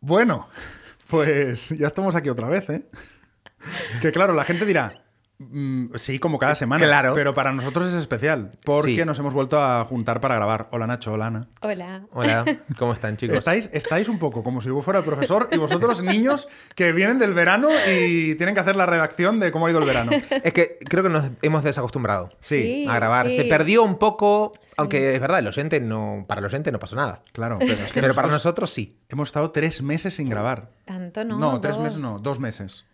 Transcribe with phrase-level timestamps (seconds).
[0.00, 0.48] Bueno,
[1.08, 2.86] pues ya estamos aquí otra vez, ¿eh?
[4.00, 5.04] Que claro, la gente dirá,
[5.96, 6.84] sí, como cada semana.
[6.84, 7.14] Claro.
[7.14, 9.04] Pero para nosotros es especial, porque Sí.
[9.04, 10.68] nos hemos vuelto a juntar para grabar.
[10.72, 11.48] Hola Nacho, hola Ana.
[11.62, 12.02] Hola.
[12.12, 12.44] Hola,
[12.78, 13.36] ¿cómo están chicos?
[13.38, 17.18] Estáis, estáis un poco como si yo fuera el profesor y vosotros niños que vienen
[17.18, 20.12] del verano y tienen que hacer la redacción de cómo ha ido el verano.
[20.12, 23.26] Es que creo que nos hemos desacostumbrado Sí, a grabar.
[23.28, 23.36] sí.
[23.36, 26.96] Se perdió un poco, aunque es verdad, el oyente no, para el oyente no pasó
[26.96, 27.22] nada.
[27.32, 28.96] Claro, pero es que Pero para nosotros nosotros sí.
[29.10, 30.70] hemos estado tres meses sin grabar.
[30.86, 31.38] Tanto no.
[31.38, 31.84] No, tres dos.
[31.84, 32.84] meses no, dos meses.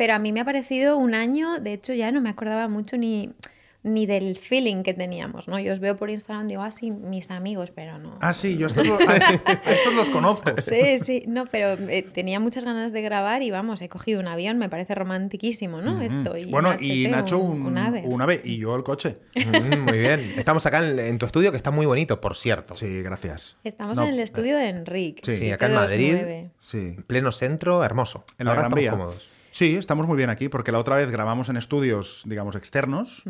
[0.00, 2.96] Pero a mí me ha parecido un año, de hecho ya no me acordaba mucho
[2.96, 3.34] ni,
[3.82, 5.58] ni del feeling que teníamos, ¿no?
[5.60, 8.16] Yo os veo por Instagram, digo, ah, sí, mis amigos, pero no.
[8.22, 8.98] Ah, sí, yo estos, lo- a-
[9.66, 10.52] a estos los conozco.
[10.56, 14.28] Sí, sí, no, pero eh, tenía muchas ganas de grabar y vamos, he cogido un
[14.28, 16.00] avión, me parece romantiquísimo, ¿no?
[16.00, 16.34] Esto.
[16.38, 17.06] Y bueno, Nacho, y.
[17.08, 18.00] Nacho un, un ave.
[18.06, 19.18] un ave y yo el coche.
[19.36, 20.32] Mm, muy bien.
[20.38, 22.74] Estamos acá en, en tu estudio, que está muy bonito, por cierto.
[22.74, 23.58] Sí, gracias.
[23.64, 25.20] Estamos No, en el estudio de Enrique.
[25.26, 26.12] Sí, Sí, acá en Madrid.
[26.12, 26.50] 729.
[26.60, 26.78] Sí.
[26.96, 28.24] En pleno centro, hermoso.
[28.38, 28.90] En la Ahora Gran estamos Vía.
[28.92, 29.30] cómodos.
[29.50, 33.24] Sí, estamos muy bien aquí porque la otra vez grabamos en estudios, digamos, externos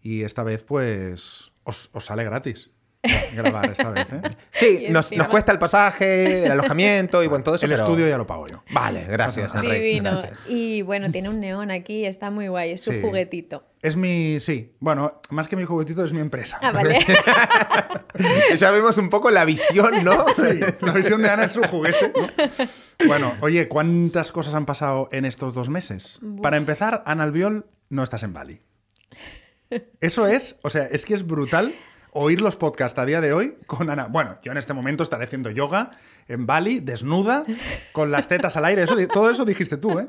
[0.00, 2.70] y esta vez, pues, os, os sale gratis
[3.34, 4.06] grabar esta vez.
[4.12, 4.20] ¿eh?
[4.52, 7.66] Sí, nos, cuesta el pasaje, el alojamiento y bueno, todo eso.
[7.66, 8.62] El pero- estudio ya lo pago yo.
[8.70, 9.74] Vale, gracias, Enrique.
[9.74, 10.10] Divino.
[10.10, 10.40] Gracias.
[10.48, 13.00] Y bueno, tiene un neón aquí, está muy guay, es su Sí.
[13.02, 13.64] juguetito.
[13.82, 16.58] Es mi, sí, bueno, más que mi juguetito es mi empresa.
[16.62, 16.98] Ah, vale.
[18.56, 20.24] Ya vemos un poco la visión, ¿no?
[20.34, 22.12] Sí, la visión de Ana es su juguete.
[22.14, 23.06] ¿no?
[23.06, 26.18] Bueno, oye, ¿cuántas cosas han pasado en estos dos meses?
[26.42, 28.60] Para empezar, Ana Albiol, no estás en Bali.
[30.00, 31.74] Eso es, o sea, es que es brutal
[32.16, 34.06] oír los podcasts a día de hoy con Ana.
[34.06, 35.90] Bueno, yo en este momento estaré haciendo yoga
[36.28, 37.44] en Bali, desnuda,
[37.92, 38.82] con las tetas al aire.
[38.82, 40.08] Eso, todo eso dijiste tú, ¿eh?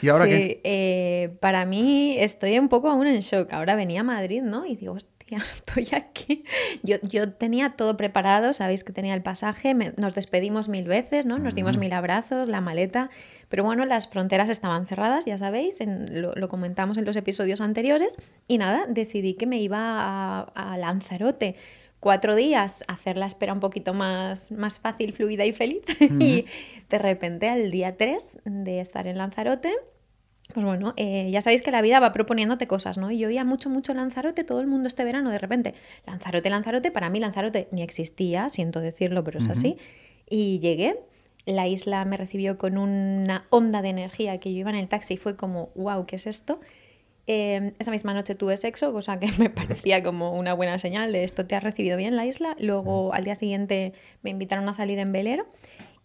[0.00, 0.60] ¿Y ahora sí, qué?
[0.64, 3.52] eh, para mí estoy un poco aún en shock.
[3.52, 4.64] Ahora venía a Madrid, ¿no?
[4.64, 4.96] Y digo,
[5.36, 6.44] hostia, estoy aquí.
[6.82, 11.26] Yo, yo tenía todo preparado, sabéis que tenía el pasaje, me- nos despedimos mil veces,
[11.26, 11.38] ¿no?
[11.38, 13.10] Nos dimos mil abrazos, la maleta.
[13.48, 17.60] Pero bueno, las fronteras estaban cerradas, ya sabéis, en- lo, lo comentamos en los episodios
[17.60, 18.14] anteriores.
[18.46, 21.56] Y nada, decidí que me iba a, a Lanzarote.
[22.00, 25.82] Cuatro días, hacer la espera un poquito más, más fácil, fluida y feliz.
[26.20, 26.46] y
[26.88, 29.72] de repente al día 3 de estar en Lanzarote,
[30.52, 33.10] pues bueno, eh, ya sabéis que la vida va proponiéndote cosas, ¿no?
[33.10, 35.74] Y yo oía mucho, mucho Lanzarote, todo el mundo este verano, de repente,
[36.06, 39.76] Lanzarote, Lanzarote, para mí Lanzarote ni existía, siento decirlo, pero es así.
[40.28, 40.98] Y llegué,
[41.44, 45.14] la isla me recibió con una onda de energía que yo iba en el taxi
[45.14, 46.60] y fue como, wow, ¿qué es esto?
[47.26, 51.24] Eh, esa misma noche tuve sexo, cosa que me parecía como una buena señal de
[51.24, 52.56] esto te has recibido bien la isla.
[52.58, 53.92] Luego al día siguiente
[54.22, 55.46] me invitaron a salir en velero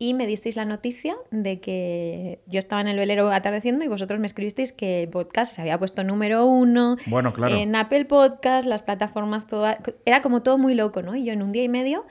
[0.04, 4.20] y me disteis la noticia de que yo estaba en el velero atardeciendo y vosotros
[4.20, 7.56] me escribisteis que el podcast se había puesto número uno Bueno, claro.
[7.56, 11.16] en Apple Podcast, las plataformas, toda, era como todo muy loco, ¿no?
[11.16, 12.06] Y yo en un día y medio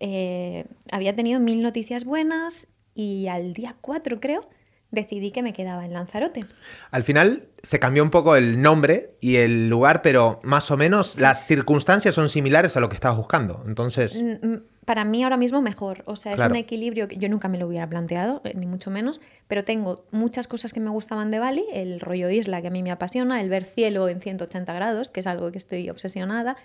[0.00, 4.46] eh, había tenido mil noticias buenas y al día 4 creo
[4.90, 6.46] decidí que me quedaba en Lanzarote.
[6.90, 11.20] Al final se cambió un poco el nombre y el lugar, pero más o menos
[11.20, 13.62] las circunstancias son similares a lo que estabas buscando.
[13.66, 17.28] Entonces, Mm, mm, Para mí ahora mismo mejor, o sea, es un equilibrio que yo
[17.28, 20.90] nunca me lo hubiera planteado, eh, ni mucho menos, pero tengo muchas cosas que me
[20.90, 24.20] gustaban de Bali, el rollo isla que a mí me apasiona, el ver cielo en
[24.20, 26.56] 180 grados, que es algo que estoy obsesionada,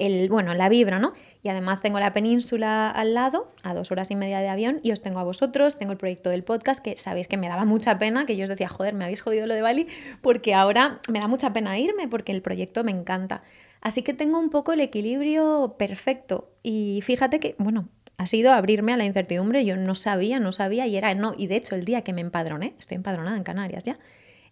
[0.00, 1.12] el, bueno, la vibra, ¿no?
[1.42, 4.92] Y además tengo la península al lado, a dos horas y media de avión, y
[4.92, 7.98] os tengo a vosotros, tengo el proyecto del podcast, que sabéis que me daba mucha
[7.98, 9.86] pena, que yo os decía, joder, me habéis jodido lo de Bali,
[10.20, 13.42] porque ahora me da mucha pena irme, porque el proyecto me encanta.
[13.80, 16.50] Así que tengo un poco el equilibrio perfecto.
[16.62, 19.64] Y fíjate que, bueno, ha sido abrirme a la incertidumbre.
[19.64, 21.32] Yo no sabía, no sabía, y era no.
[21.36, 23.98] Y de hecho, el día que me empadroné, estoy empadronada en Canarias ya,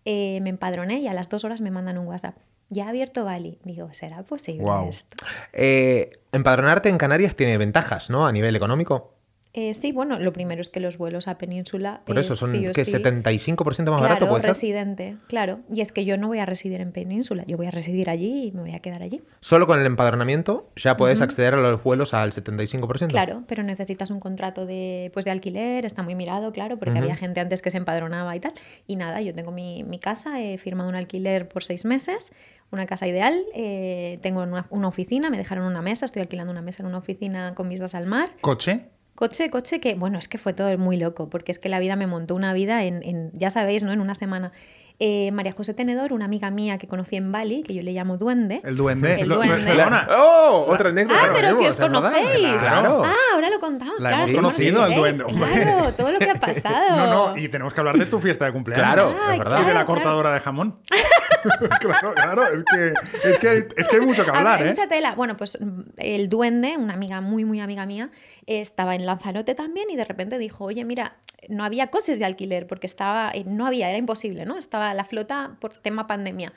[0.06, 2.36] eh, me empadroné y a las dos horas me mandan un WhatsApp.
[2.70, 3.58] Ya ha abierto Bali.
[3.64, 4.88] Digo, ¿será posible Guau.
[4.88, 5.16] esto?
[5.52, 8.26] eh, empadronarte en Canarias tiene ventajas, ¿no?
[8.26, 9.14] A nivel económico.
[9.54, 12.02] Eh, sí, bueno, lo primero es que los vuelos a Península.
[12.04, 12.84] Por eh, eso son sí o ¿qué?
[12.84, 12.92] sí.
[12.92, 14.50] 75% más claro, barato, puede ser.
[14.50, 15.60] residente, claro.
[15.72, 18.48] Y es que yo no voy a residir en Península, yo voy a residir allí
[18.48, 19.22] y me voy a quedar allí.
[19.40, 23.08] Solo con el empadronamiento ya puedes acceder a los vuelos al 75%.
[23.08, 27.16] Claro, pero necesitas un contrato de, pues de alquiler, está muy mirado, claro, porque había
[27.16, 28.52] gente antes que se empadronaba y tal.
[28.86, 32.32] Y nada, yo tengo mi, mi casa, he firmado un alquiler por seis meses,
[32.70, 36.62] una casa ideal, eh, tengo una, una oficina, me dejaron una mesa, estoy alquilando una
[36.62, 38.30] mesa en una oficina con vistas al mar.
[38.40, 38.90] ¿Coche?
[39.14, 41.96] Coche, coche, que bueno, es que fue todo muy loco, porque es que la vida
[41.96, 43.92] me montó una vida en, en- ya sabéis, ¿no?
[43.92, 44.52] En una semana.
[45.00, 48.16] Eh, María José Tenedor, una amiga mía que conocí en Bali, que yo le llamo
[48.16, 48.60] Duende.
[48.64, 49.20] El duende.
[49.20, 49.72] El Lo- duende.
[50.10, 50.66] ¡Oh!
[50.68, 51.20] Otra anécdota.
[51.24, 52.60] Ah, pero si os conocéis.
[52.62, 53.02] Claro.
[53.04, 53.94] Ah, ahora lo contamos.
[54.00, 55.24] La claro, hemos si conocido, al duende.
[55.24, 56.96] Claro, todo lo que ha pasado.
[56.96, 58.86] No, no, y tenemos que hablar de tu fiesta de cumpleaños.
[58.86, 59.56] Claro, Ah, es verdad.
[59.58, 60.74] Y de la claro, cortadora de jamón.
[61.80, 64.70] claro, claro, es que, es, que, es que hay mucho que hablar, Hay ¿eh?
[64.70, 65.14] mucha tela.
[65.14, 68.10] Bueno, pues mm, el duende, una amiga muy, muy amiga mía,
[68.46, 71.16] estaba en Lanzarote también y de repente dijo, oye, mira,
[71.48, 74.58] no había coches de alquiler porque estaba, eh, no había, era imposible, ¿no?
[74.58, 76.52] Estaba la flota por tema pandemia.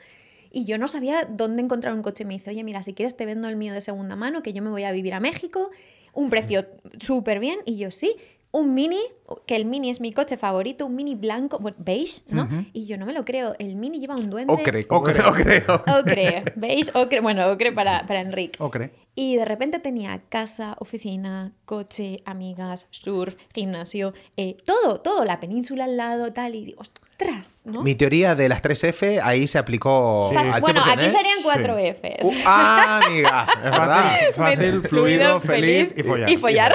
[0.50, 2.24] Y yo no sabía dónde encontrar un coche.
[2.24, 4.62] Me dice, oye, mira, si quieres te vendo el mío de segunda mano, que yo
[4.62, 5.70] me voy a vivir a México,
[6.12, 6.66] un precio
[6.98, 7.60] súper bien.
[7.64, 8.16] Y yo sí,
[8.52, 9.00] un mini,
[9.46, 12.48] que el mini es mi coche favorito, un mini blanco, bueno, beige, ¿no?
[12.74, 13.54] Y yo no me lo creo.
[13.58, 14.52] El mini lleva un duende.
[14.52, 15.20] Ocre, Ocre.
[15.22, 15.64] ocre.
[15.98, 16.92] Ocre, ¿veis?
[16.94, 18.62] Ocre, bueno, ocre para, para Enrique.
[18.62, 18.92] Ocre.
[19.14, 25.84] Y de repente tenía casa, oficina, coche, amigas, surf, gimnasio, eh, todo, todo, la península
[25.84, 27.82] al lado, tal, y digo, ostras, ¿no?
[27.82, 31.10] Mi teoría de las 3F ahí se aplicó al bueno, 100%, aquí ¿eh?
[31.10, 32.24] serían cuatro Fs.
[32.24, 34.04] Uh, ah, amiga, es verdad.
[34.04, 36.30] Fácil, fácil, fluido, feliz y follar.
[36.30, 36.72] Y follar.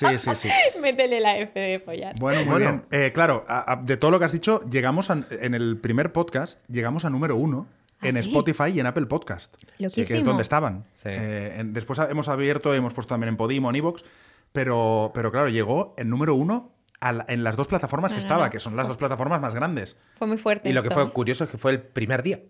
[0.00, 0.48] Sí, sí, sí.
[0.80, 2.14] Métele la F de follar.
[2.18, 2.84] Bueno, muy Bueno.
[2.90, 3.02] bien.
[3.04, 6.12] Eh, claro, a- a- de todo lo que has dicho, llegamos a- en el primer
[6.12, 7.66] podcast, llegamos a número uno
[8.00, 8.18] ¿Ah, en sí?
[8.28, 9.54] Spotify y en Apple Podcast.
[9.56, 10.24] que es Loquísimo.
[10.24, 10.86] donde estaban.
[10.92, 11.08] Sí.
[11.10, 14.04] Eh, en- después hemos abierto, hemos puesto también en Podimo, en Evox,
[14.52, 18.26] pero, pero claro, llegó en número uno la- en las dos plataformas No, que no,
[18.26, 18.50] estaba, no.
[18.50, 19.96] que son las dos plataformas más grandes.
[20.18, 20.68] Fue muy fuerte.
[20.68, 22.40] Y lo que fue curioso es que fue el primer día.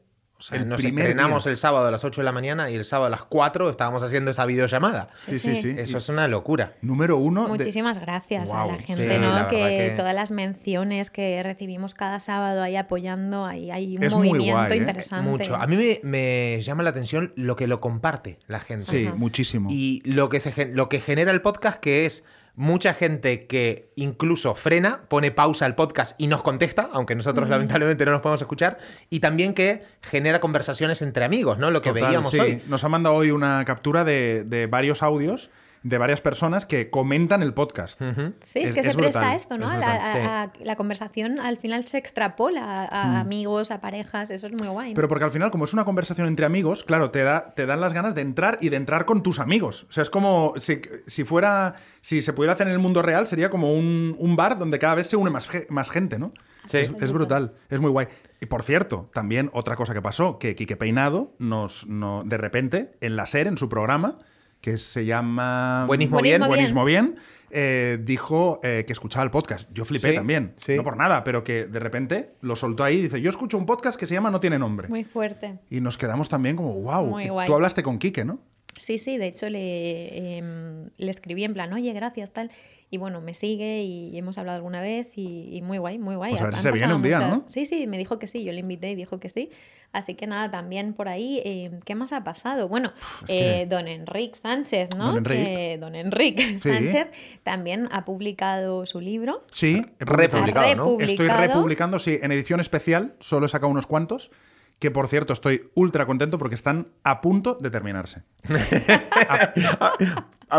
[0.40, 1.50] O sea, El nos estrenamos día.
[1.50, 4.02] el sábado a las 8 de la mañana y el sábado a las 4 estábamos
[4.02, 5.10] haciendo esa videollamada.
[5.14, 5.74] Sí, Sí, sí.
[5.76, 6.72] Eso Y es una locura.
[6.80, 7.42] Número uno.
[7.44, 9.46] de- Muchísimas gracias a la gente, ¿no?
[9.48, 9.56] Que,
[9.90, 14.28] que- todas las menciones que recibimos cada sábado ahí apoyando, ahí hay un Es muy
[14.28, 14.76] movimiento guay, ¿eh?
[14.76, 15.30] interesante.
[15.30, 15.56] Mucho.
[15.56, 18.86] A mí me, me llama la atención lo que lo comparte la gente.
[18.86, 19.14] Sí, Ajá.
[19.16, 19.68] muchísimo.
[19.70, 24.54] Y lo que, se, lo que genera el podcast, que es mucha gente que incluso
[24.54, 28.78] frena, pone pausa al podcast y nos contesta, aunque nosotros lamentablemente no nos podemos escuchar,
[29.08, 31.70] y también que genera conversaciones entre amigos, ¿no?
[31.70, 32.40] Lo que Total, veíamos sí.
[32.40, 32.62] hoy.
[32.68, 35.50] Nos ha mandado hoy una captura de, de varios audios
[35.82, 37.98] de varias personas que comentan el podcast.
[38.44, 39.64] Sí, es, Es- que es se presta a esto, ¿no?
[39.64, 40.42] es A la,
[40.72, 42.84] a- conversación al final se extrapola a,
[43.16, 44.90] a amigos, a parejas, eso es muy guay.
[44.90, 44.94] ¿no?
[44.94, 47.80] Pero porque al final, como es una conversación entre amigos, claro, te, da, te dan
[47.80, 49.86] las ganas de entrar y de entrar con tus amigos.
[49.88, 53.26] O sea, es como si, si fuera, si se pudiera hacer en el mundo real,
[53.26, 56.30] sería como un, un bar donde cada vez se une más, más gente, ¿no?
[56.66, 56.76] Sí.
[56.76, 58.06] Es, es brutal, es muy guay.
[58.40, 62.92] Y por cierto, también otra cosa que pasó, que Quique Peinado nos, no, de repente,
[63.00, 64.18] en la SER, en su programa,
[64.60, 65.84] que se llama...
[65.86, 66.48] Buenismo Buenismo bien.
[66.48, 67.16] Buenismo bien,
[67.50, 69.68] eh, dijo eh, que escuchaba el podcast.
[69.72, 70.54] Yo flipé Sí, también.
[70.64, 70.76] sí.
[70.76, 73.66] No por nada, pero que de repente lo soltó ahí y dice, yo escucho un
[73.66, 74.88] podcast que se llama No tiene nombre.
[74.88, 75.58] Muy fuerte.
[75.70, 77.46] Y nos quedamos también como, wow, Muy guay.
[77.48, 78.40] tú hablaste con Quique, ¿no?
[78.76, 82.50] Sí, sí, de hecho le, em, le escribí en plan, oye, gracias, tal.
[82.92, 86.32] Y bueno, me sigue y hemos hablado alguna vez y, y muy guay, muy guay.
[86.32, 87.48] Pues a ver si se viene un día, muchas- ¿no?
[87.48, 89.50] Sí, sí, me dijo que sí, yo le invité y dijo que sí.
[89.92, 92.66] Así que nada, también por ahí, em, ¿qué más ha pasado?
[92.68, 92.92] Bueno,
[93.28, 95.06] que- eh, don Enrique Sánchez, ¿no?
[95.08, 95.38] Don Enric.
[95.38, 97.08] Que don Enrique Sánchez
[97.44, 99.44] también ha publicado su libro.
[99.52, 100.84] Sí, Republicado, Ha ¿no?
[101.00, 101.40] Estoy republicado.
[101.42, 104.32] republicando, sí, en edición especial, solo he sacado unos cuantos,
[104.80, 108.22] que por cierto estoy ultra contento porque están a punto de terminarse.
[109.28, 109.52] A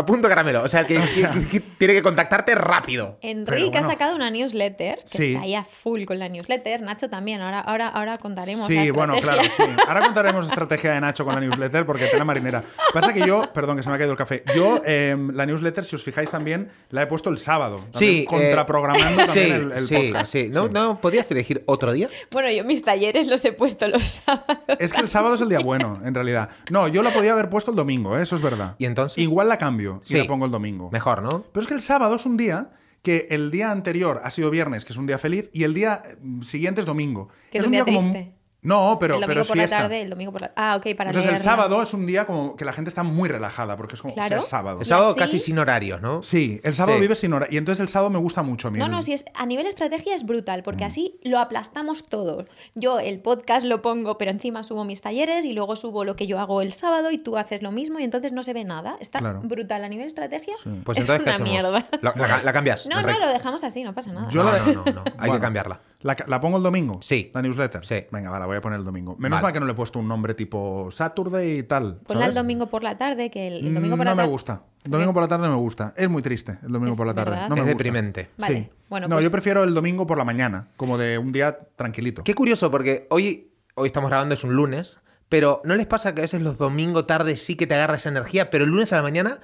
[0.06, 0.62] punto caramelo.
[0.62, 3.18] O sea, que, que- que- que tiene que contactarte rápido.
[3.20, 3.86] Enrique bueno.
[3.86, 5.32] ha sacado una newsletter, que Sí.
[5.34, 6.80] está ahí a full con la newsletter.
[6.82, 8.66] Nacho también, ahora, ahora, ahora contaremos.
[8.66, 9.62] Sí, la bueno, claro, sí.
[9.86, 12.62] Ahora contaremos estrategia de Nacho con la newsletter porque tela marinera.
[12.92, 14.42] Pasa que yo, perdón, que se me ha caído el café.
[14.56, 17.76] Yo, eh, la newsletter, si os fijáis también, la he puesto el sábado.
[17.92, 18.20] también Sí.
[18.22, 20.32] eh, Contraprogramando sí, también el, el sí, podcast.
[20.32, 20.48] sí.
[20.52, 22.08] ¿No, ¿No podías elegir otro día?
[22.32, 24.58] Bueno, yo mis talleres los he puesto los sábados.
[24.78, 26.48] Es que el sábado es el día bueno, en realidad.
[26.70, 28.22] No, yo la podía haber puesto el domingo, ¿eh?
[28.22, 28.74] eso es verdad.
[28.78, 29.18] ¿Y entonces?
[29.18, 30.18] Igual la cambio y Sí.
[30.18, 30.90] la pongo el domingo.
[30.90, 31.44] Mejor, ¿no?
[31.52, 32.70] Pero es que el sábado es un día
[33.02, 36.02] que el día anterior ha sido viernes, que es un día feliz, y el día
[36.20, 37.28] mm, siguiente es domingo.
[37.50, 38.34] Que es un día como- triste.
[38.62, 40.52] No, pero, el pero domingo es por la tarde, el domingo por la...
[40.54, 43.28] Ah, ok, para Entonces el sábado es un día como que la gente está muy
[43.28, 44.36] relajada, porque es como, Claro.
[44.36, 44.78] hostia, es sábado.
[44.80, 45.18] El sábado así?
[45.18, 46.22] casi sin horarios, ¿no?
[46.22, 47.00] Sí, el sábado Sí.
[47.00, 47.48] vives sin hora.
[47.50, 48.78] Y entonces el sábado me gusta mucho a mí.
[48.78, 50.62] No, no, si es a nivel estrategia es brutal, Mm.
[50.62, 52.46] porque así lo aplastamos todo.
[52.76, 56.28] Yo el podcast lo pongo, pero encima subo mis talleres y luego subo lo que
[56.28, 58.96] yo hago el sábado y tú haces lo mismo y entonces no se ve nada.
[59.00, 59.40] Está Claro.
[59.42, 60.54] brutal a nivel estrategia.
[60.84, 61.86] Pues es entonces, ¿qué una mierda.
[62.00, 62.86] La, la- la cambias.
[62.86, 64.28] No, no, lo dejamos así, no pasa nada.
[64.30, 65.02] Yo no, la- no, no, no.
[65.04, 65.80] Hay Bueno, que cambiarla.
[66.02, 66.98] ¿La, la pongo el domingo?
[67.02, 67.30] Sí.
[67.34, 67.84] ¿La newsletter?
[67.86, 68.04] Sí.
[68.10, 69.16] Venga, va, la voy a poner el domingo.
[69.18, 69.42] Menos Vale.
[69.42, 72.00] mal que no le he puesto un nombre tipo Saturday y tal.
[72.06, 74.22] Ponla el domingo por la tarde, que el, el domingo Mm, por no la me
[74.22, 74.30] tarde.
[74.32, 74.62] gusta.
[74.84, 75.94] El domingo por la tarde no me gusta.
[75.96, 77.30] Es muy triste el domingo Es por la tarde.
[77.30, 77.48] verdad.
[77.48, 77.68] No me Es gusta.
[77.76, 78.30] deprimente.
[78.36, 78.68] Vale, Sí.
[78.90, 82.24] bueno, no, pues- yo prefiero el domingo por la mañana, como de un día tranquilito.
[82.24, 86.20] Qué curioso, porque hoy, hoy estamos grabando, es un lunes, pero ¿no les pasa que
[86.20, 88.96] a veces los domingos tarde sí que te agarra esa energía, pero el lunes a
[88.96, 89.38] la mañana,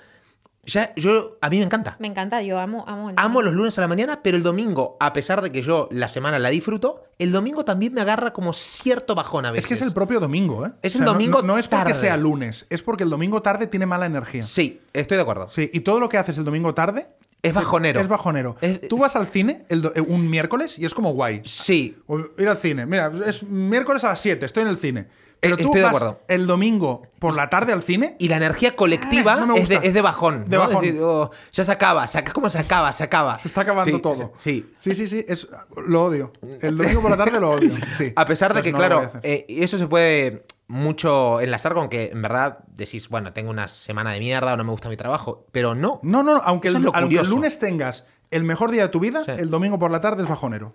[0.69, 1.97] ya yo, a mí me encanta.
[1.99, 4.97] Me encanta, yo amo, amo el Amo los lunes a la mañana, pero el domingo,
[5.01, 8.53] a pesar de que yo la semana la disfruto, el domingo también me agarra como
[8.53, 9.65] cierto bajón a veces.
[9.65, 10.73] Es que es el propio domingo, ¿eh?
[10.83, 11.95] Es el no- domingo No, no es porque tarde.
[12.01, 14.43] sea lunes, es porque el domingo tarde tiene mala energía.
[14.45, 15.49] Sí, estoy de acuerdo.
[15.49, 17.09] Sí, y todo lo que haces el domingo tarde
[17.41, 18.01] Es bajonero.
[18.01, 18.57] Es bajonero.
[18.61, 21.41] Es- Tú vas al cine el do- eh, un miércoles y es como guay.
[21.45, 21.97] Sí.
[22.09, 22.85] O ir al cine.
[22.85, 25.07] Mira, es miércoles a las 7, estoy en el cine.
[25.41, 26.21] Pero Eh, tú estoy de acuerdo.
[26.29, 29.77] el domingo por la tarde al cine Y la energía colectiva Ah, no es, de,
[29.77, 29.89] gusta.
[29.89, 30.45] es de bajón.
[30.45, 30.63] De ¿no?
[30.65, 30.77] bajón.
[30.77, 32.93] Es decir, oh, ya se acaba, se acaba, ¿cómo se acaba?
[32.93, 33.39] Se acaba.
[33.39, 34.33] se está acabando Sí, todo.
[34.37, 34.73] Sí.
[34.79, 35.25] Sí, sí, sí.
[35.29, 35.49] Es,
[35.87, 36.33] lo odio.
[36.61, 37.71] El domingo por la tarde lo odio.
[37.97, 38.13] Sí.
[38.17, 42.11] A pesar de Pues que, no claro, eh, eso se puede mucho enlazar con que
[42.13, 45.47] en verdad decís, bueno, tengo una semana de mierda o no me gusta mi trabajo,
[45.53, 46.01] pero no.
[46.03, 49.31] No, no, aunque, el, aunque el lunes tengas el mejor día de tu vida, Sí.
[49.39, 50.75] el domingo por la tarde es bajonero.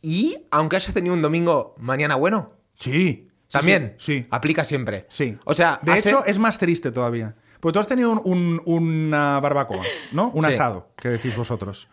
[0.00, 3.28] Y aunque hayas tenido un domingo mañana bueno, Sí.
[3.52, 4.26] También Sí.
[4.30, 5.06] aplica siempre.
[5.08, 5.38] Sí.
[5.44, 7.34] O sea, de hace- hecho, es más triste todavía.
[7.60, 10.30] Porque tú has tenido un- un- una barbacoa, ¿no?
[10.34, 10.50] Un Sí.
[10.50, 11.88] asado, que decís vosotros.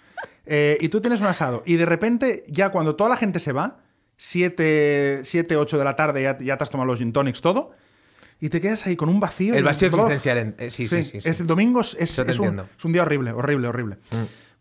[0.47, 1.61] Eh, y tú tienes un asado.
[1.65, 3.77] Y de repente, ya cuando toda la gente se va,
[4.17, 7.71] 7, 7 8 de la tarde, ya, ya te has tomado los gin tonics, todo.
[8.41, 9.53] Y te quedas ahí con un vacío.
[9.53, 10.37] El vacío existencial.
[10.37, 11.19] en- eh, sí, sí, sí.
[11.21, 11.29] sí.
[11.29, 12.63] Es el domingo, es, es- un, entiendo.
[12.63, 12.67] Mm.
[12.77, 13.97] es un día horrible, horrible, horrible.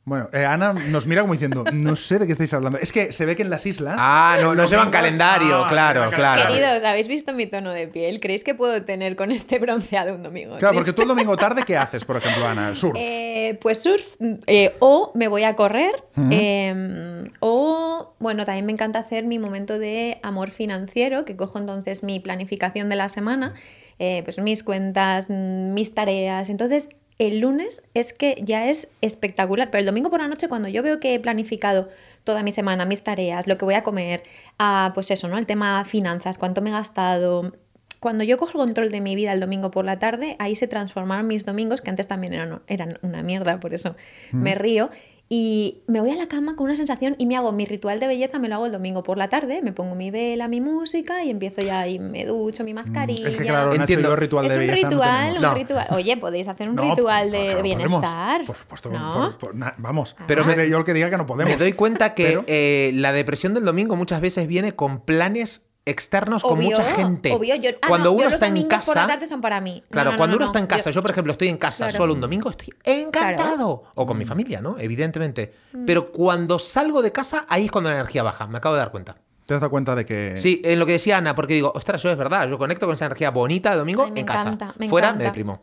[0.08, 2.78] Bueno, eh, Ana nos mira como diciendo, no sé de qué estáis hablando.
[2.78, 3.96] Es que se ve que en las islas.
[3.98, 6.52] Ah, no, no llevan domingos- calendario, Ah, claro, claro.
[6.52, 8.20] Queridos, ¿habéis visto mi tono de piel?
[8.20, 10.56] ¿Creéis que puedo tener con este bronceado un domingo?
[10.58, 12.74] Claro, porque tú el domingo tarde, ¿qué haces, por ejemplo, Ana?
[12.74, 12.96] Surf.
[12.98, 15.92] Eh, pues surf, eh, o me voy a correr,
[16.30, 22.02] eh, o bueno, también me encanta hacer mi momento de amor financiero, que cojo entonces
[22.02, 23.54] mi planificación de la semana,
[23.98, 26.50] eh, pues mis cuentas, mm, mis tareas.
[26.50, 30.68] Entonces, el lunes es que ya es espectacular, pero el domingo por la noche, cuando
[30.68, 31.88] yo veo que he planificado
[32.24, 34.22] toda mi semana, mis tareas, lo que voy a comer,
[34.58, 35.38] ah, pues eso, ¿no?
[35.38, 37.52] El tema finanzas, cuánto me he gastado,
[38.00, 40.68] cuando yo cojo el control de mi vida el domingo por la tarde, ahí se
[40.68, 43.96] transformaron mis domingos, que antes también eran, eran una mierda, por eso
[44.30, 44.90] me río.
[45.30, 48.06] Y me voy a la cama con una sensación y me hago mi ritual de
[48.06, 51.22] belleza, me lo hago el domingo por la tarde, me pongo mi vela, mi música
[51.22, 53.28] y empiezo ya y me ducho, mi mascarilla.
[53.28, 54.16] Es que claro, Entiendo.
[54.16, 55.36] ritual Es de un belleza no ritual, tenemos.
[55.36, 55.54] un No.
[55.54, 55.86] ritual.
[55.90, 58.46] Oye, podéis hacer un No, ritual de bienestar.
[58.46, 59.12] Por supuesto, ¿no?
[59.12, 60.16] por- por- na- vamos.
[60.26, 61.52] Pero Pero me- yo el que diga que no podemos.
[61.52, 65.67] Me doy cuenta que Pero- eh, la depresión del domingo muchas veces viene con planes
[65.90, 67.32] externos con mucha gente.
[67.32, 67.54] obvio.
[67.56, 68.86] Yo- ah, cuando no, yo uno los está en domingos casa.
[68.86, 69.82] por la tarde son para mí.
[69.84, 70.48] No, Claro, no, no, cuando no, uno no.
[70.50, 71.96] está en casa, Yo- yo, por ejemplo estoy en casa Claro.
[71.98, 73.84] solo un domingo, estoy encantado.
[73.94, 74.78] O con mi familia, ¿no?
[74.78, 75.54] Evidentemente.
[75.72, 75.84] Mm.
[75.86, 78.46] Pero cuando salgo de casa, ahí es cuando la energía baja.
[78.46, 79.16] Me acabo de dar cuenta.
[79.46, 80.36] ¿Te has dado cuenta de que.
[80.36, 82.48] Sí, en lo que decía Ana, porque digo, ostras, eso es verdad.
[82.48, 84.42] Yo conecto con esa energía bonita de domingo Ay, me en casa.
[84.42, 85.18] encanta, me Fuera encanta.
[85.20, 85.62] me deprimo.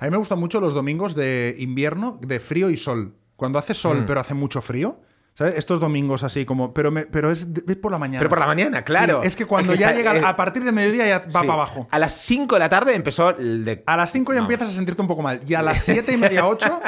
[0.00, 3.14] A mí me gustan mucho los domingos de invierno, de frío y sol.
[3.36, 4.06] Cuando hace sol, Mm.
[4.06, 4.98] pero hace mucho frío.
[5.38, 5.56] ¿Sabes?
[5.56, 6.72] Estos domingos así como.
[6.72, 8.20] Pero, me- pero es, es por la mañana.
[8.20, 9.20] Pero por la mañana, claro.
[9.20, 10.16] Sí, es que cuando Es que ya llega.
[10.16, 11.32] eh, a partir de mediodía ya va Sí.
[11.32, 11.86] para abajo.
[11.90, 13.82] A las 5 de la tarde empezó el de.
[13.84, 15.38] A las 5 ya empiezas a sentirte un poco mal.
[15.46, 16.80] Y a las 7 y media, 8,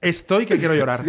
[0.00, 1.02] estoy que quiero llorar.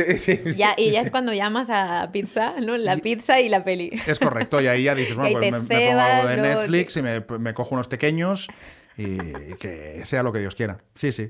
[0.56, 2.76] Ya, y ya es cuando llamas a pizza, ¿no?
[2.78, 3.92] La pizza y la peli.
[4.08, 4.60] Es correcto.
[4.60, 7.24] Y ahí ya dices, bueno, pues me, me pongo algo cebas, de Netflix y me,
[7.38, 8.48] me cojo unos pequeños
[8.98, 9.18] y
[9.60, 10.80] que sea lo que Dios quiera.
[10.96, 11.30] Sí, sí.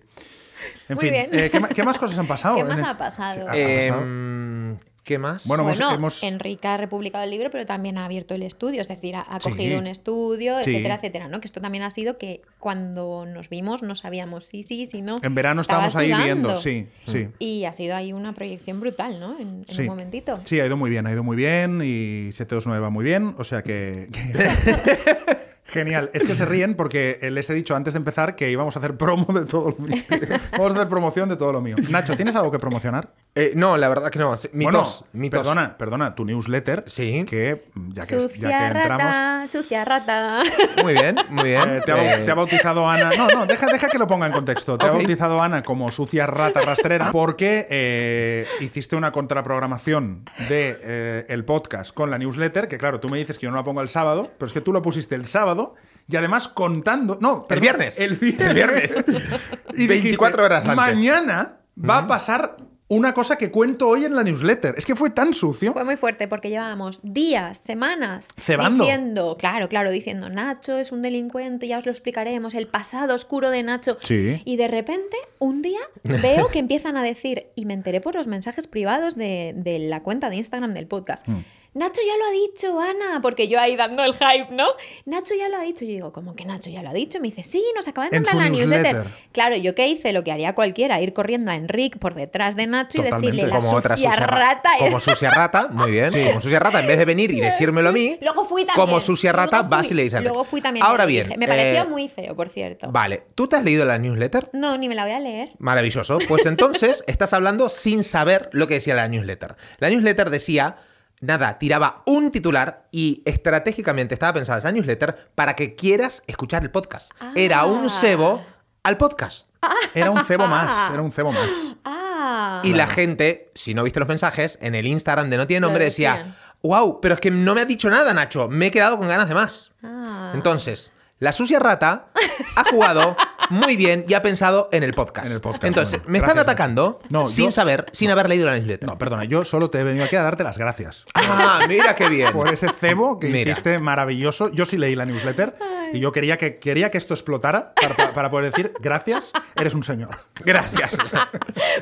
[0.88, 1.29] En Muy fin, bien.
[1.33, 2.55] eh, ¿qué, más cosas han pasado?
[2.55, 3.45] ¿Qué más ha pasado?
[3.51, 4.01] ¿Qué ha pasado?
[4.03, 5.47] Em, ¿Qué más?
[5.47, 8.89] Bueno, bueno, hemos- Enrique ha republicado el libro, pero también ha abierto el estudio, es
[8.89, 9.49] decir, ha, ha Sí.
[9.51, 10.71] cogido un estudio, Sí.
[10.71, 11.39] etcétera, etcétera, ¿no?
[11.39, 15.15] Que esto también ha sido que cuando nos vimos no sabíamos si sí, si no.
[15.21, 17.29] En verano estábamos ahí viendo, sí, sí.
[17.39, 19.39] Y ha sido ahí una proyección brutal, ¿no?
[19.39, 19.83] En, en Sí.
[19.83, 20.41] un momentito.
[20.43, 23.45] Sí, ha ido muy bien, ha ido muy bien y 729 va muy bien, o
[23.45, 24.09] sea que...
[25.77, 28.79] Genial, es que se ríen porque les he dicho antes de empezar que íbamos a
[28.79, 30.01] hacer promo de todo lo mío.
[30.53, 31.75] Vamos a hacer promoción de todo lo mío.
[31.89, 33.10] Nacho, ¿tienes algo que promocionar?
[33.36, 34.31] Eh, no, la verdad que no.
[34.31, 34.51] Mitos.
[34.53, 35.39] Bueno, mitos.
[35.41, 36.84] perdona, perdona, tu newsletter.
[36.88, 37.24] Sí.
[37.29, 39.03] Que mm, ya que, sucia ya que entramos...
[39.05, 40.41] rata, sucia rata.
[40.84, 41.69] Muy bien, muy bien.
[41.69, 43.12] eh, te, ha, Eh, te ha bautizado Ana.
[43.15, 44.77] No, no, deja, deja que lo ponga en contexto.
[44.77, 44.96] Te ha Ok.
[44.98, 51.93] bautizado Ana como sucia rata rastrera porque eh, hiciste una contraprogramación de eh, el podcast
[51.93, 52.67] con la newsletter.
[52.67, 54.62] Que claro, tú me dices que yo no la pongo el sábado, pero es que
[54.62, 55.66] tú lo pusiste el sábado
[56.09, 57.17] y además contando.
[57.21, 58.00] No, perdón, viernes.
[58.00, 58.47] El viernes.
[58.47, 59.03] El viernes.
[59.75, 60.75] y 24 horas antes.
[60.75, 62.57] Mañana va a pasar
[62.89, 64.75] una cosa que cuento hoy en la newsletter.
[64.77, 65.74] Es que fue tan sucio.
[65.74, 68.86] Fue muy fuerte porque llevábamos días, semanas Cebando.
[68.86, 73.50] diciendo, claro, claro, diciendo Nacho es un delincuente, ya os lo explicaremos, el pasado oscuro
[73.50, 73.97] de Nacho.
[74.01, 74.41] Sí.
[74.45, 78.27] Y de repente, un día veo que empiezan a decir, y me enteré por los
[78.27, 81.27] mensajes privados de, de la cuenta de Instagram del podcast.
[81.27, 81.43] Mm.
[81.77, 84.67] Nacho ya lo ha dicho, Ana, porque yo ahí dando el hype, ¿no?
[85.05, 85.86] Nacho ya lo ha dicho.
[85.86, 87.19] Yo digo, ¿cómo que Nacho ya lo ha dicho?
[87.19, 88.96] Me dice, sí, nos acaban de mandar la newsletter.
[88.96, 89.12] newsletter.
[89.31, 92.67] Claro, yo qué hice, lo que haría cualquiera, ir corriendo a Enrique por detrás de
[92.67, 93.27] Nacho Totalmente.
[93.27, 96.12] y decirle, la como otra sucia sucia ra- rata es Como sucia rata, muy bien.
[96.27, 98.86] Como sucia rata, en vez de venir y decírmelo a mí, Luego fui también.
[98.88, 100.24] como sucia rata, Luego fui- vas y le dices.
[100.24, 100.86] Luego fui también.
[100.86, 102.91] Ahora bien, dije, Me pareció eh, muy feo, por cierto.
[102.91, 104.50] Vale, ¿tú te has leído la newsletter?
[104.53, 105.50] No, ni me la voy a leer.
[105.60, 106.17] Maravilloso.
[106.27, 109.55] Pues entonces estás hablando sin saber lo que decía la newsletter.
[109.77, 110.77] La newsletter decía,
[111.21, 116.71] nada, tiraba un titular y estratégicamente estaba pensada esa newsletter para que quieras escuchar el
[116.71, 117.12] podcast.
[117.36, 117.89] Era un Ah.
[117.89, 118.43] cebo
[118.83, 119.50] al podcast.
[119.93, 121.50] Era un cebo más, era un cebo más.
[121.83, 122.62] Ah, Ah.
[122.63, 125.83] Y la gente, si no viste los mensajes, en el Instagram de No Tiene Nombre
[125.86, 129.07] decía, wow, pero es que no me ha dicho nada, Nacho, me he quedado con
[129.07, 129.71] ganas de más.
[129.83, 130.31] Ah.
[130.33, 132.07] Entonces, la sucia rata
[132.55, 133.15] ha jugado
[133.50, 135.27] muy bien y ha pensado en el podcast.
[135.27, 138.46] En el podcast, Entonces, bueno, me están atacando No, sin yo- saber, sin haber leído
[138.46, 138.88] la newsletter.
[138.88, 141.06] No, perdona, yo solo te he venido aquí a darte las gracias.
[141.13, 142.32] Ah, mira qué bien.
[142.32, 143.51] Por ese cebo que Mira.
[143.51, 144.51] hiciste maravilloso.
[144.51, 145.56] Yo sí leí la newsletter
[145.94, 149.74] y yo quería que, quería que esto explotara para, para- para poder decir gracias, eres
[149.74, 150.18] un señor.
[150.44, 150.96] Gracias.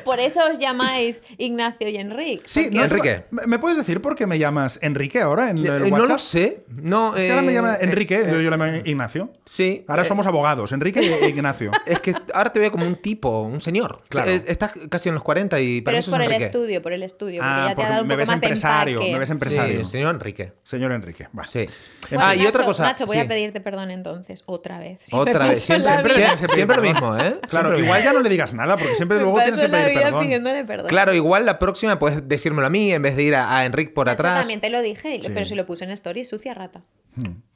[0.04, 2.42] Por eso os llamáis Ignacio y Enrique.
[2.46, 3.24] Sí, no, Enrique.
[3.30, 5.90] ¿Me puedes decir por qué me llamas Enrique ahora en el Eh, WhatsApp?
[5.98, 6.64] no lo sé.
[6.68, 9.32] No, Es que ahora me eh, llama Enrique, eh, yo, yo le llamo Ignacio.
[9.44, 9.84] Sí.
[9.88, 11.55] Ahora eh, somos abogados, Enrique e Ignacio.
[11.86, 14.02] Es que ahora te veo como un tipo, un señor.
[14.08, 14.30] Claro.
[14.30, 16.44] Es- Estás casi en los 40 y para Pero mí es por el Enrique.
[16.44, 18.28] estudio, por el estudio, porque Ah, ya te porque ha dado un me poco ves
[18.28, 19.12] más de empresario, empaque.
[19.12, 19.84] me ves Sí, empresario.
[19.84, 20.52] señor Enrique.
[20.62, 21.28] Señor Enrique.
[21.38, 21.44] va.
[21.44, 21.66] Sí.
[22.10, 22.82] Bueno, ah, y Nacho, otra cosa.
[22.84, 25.00] Nacho, voy a pedirte perdón entonces, otra vez.
[25.04, 25.62] Si Otra vez.
[25.62, 27.38] Siempre, pedir siempre lo mismo, ¿eh?
[27.48, 30.00] Claro, Siempre igual ya no le digas nada, porque siempre me luego tienes que pedir
[30.00, 30.22] perdón.
[30.22, 30.86] pidiéndole perdón.
[30.88, 33.92] Claro, igual la próxima puedes decírmelo a mí en vez de ir a, a Enric
[33.92, 34.40] por Nacho atrás.
[34.40, 36.82] también te lo dije, pero si lo puse en stories, sucia rata.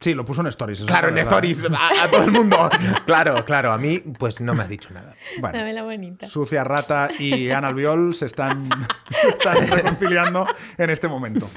[0.01, 0.81] Sí, lo puso en Stories.
[0.81, 1.33] eso Claro, en verdad.
[1.45, 2.57] Stories, a, a todo el mundo.
[3.07, 5.15] claro, claro, a mí pues no me has dicho nada.
[5.39, 6.27] Bueno, Dame la bonita.
[6.27, 8.69] Sucia Rata y Ana Albiol se están,
[9.11, 10.47] se están reconciliando
[10.79, 11.49] en este momento.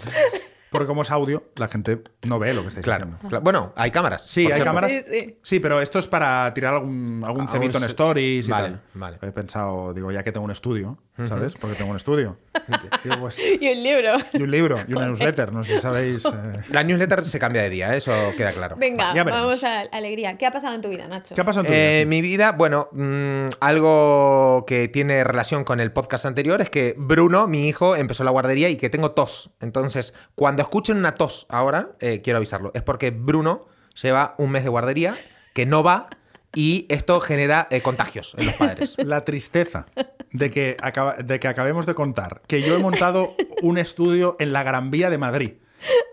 [0.73, 3.29] Porque como es audio, la gente no ve lo que estáis Claro, haciendo.
[3.29, 3.43] claro.
[3.43, 4.25] Bueno, hay cámaras.
[4.25, 4.65] Sí, hay cierto.
[4.65, 4.91] cámaras.
[4.91, 5.59] Sí, sí.
[5.61, 8.81] pero esto es para tirar algún, algún cebito en stories y Vale, tal.
[8.95, 9.17] vale.
[9.21, 11.53] He pensado, digo, ya que tengo un estudio, ¿sabes?
[11.53, 12.37] Porque tengo un estudio.
[13.03, 14.13] Digo, pues, Y un libro.
[14.33, 16.25] y un libro y una newsletter, no sé si sabéis.
[16.25, 17.97] eh, La newsletter se cambia de día, ¿eh?
[17.97, 18.75] eso queda claro.
[18.77, 20.37] Venga, vamos a alegría.
[20.37, 21.35] ¿Qué ha pasado en tu vida, Nacho?
[21.35, 21.99] ¿Qué ha pasado en tu Eh, vida?
[22.01, 22.05] Sí.
[22.07, 23.45] Mi vida, bueno, mm,
[23.87, 28.31] algo que tiene relación con el podcast anterior es que Bruno, mi hijo, empezó la
[28.31, 29.51] guardería y que tengo tos.
[29.59, 32.71] Entonces, cuando escuchen una tos ahora, eh, quiero avisarlo.
[32.73, 33.67] Es porque Bruno
[34.01, 35.15] lleva un mes de guardería,
[35.53, 36.09] que no va,
[36.55, 38.95] y esto genera eh, contagios en los padres.
[39.03, 39.85] La tristeza
[40.31, 44.51] de que, acaba- de que acabemos de contar que yo he montado un estudio en
[44.53, 45.53] la Gran Vía de Madrid,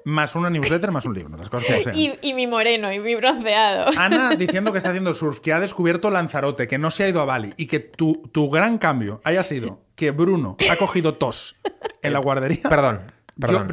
[0.05, 1.97] más una newsletter, más un libro, las cosas como sean.
[1.97, 3.91] Y, y mi moreno, y mi bronceado.
[3.97, 7.21] Ana diciendo que está haciendo surf, que ha descubierto Lanzarote, que no se ha ido
[7.21, 11.57] a Bali y que tu, tu gran cambio haya sido que Bruno ha cogido tos
[12.03, 12.63] en la guardería.
[12.69, 13.13] Perdón.
[13.39, 13.69] Perdón.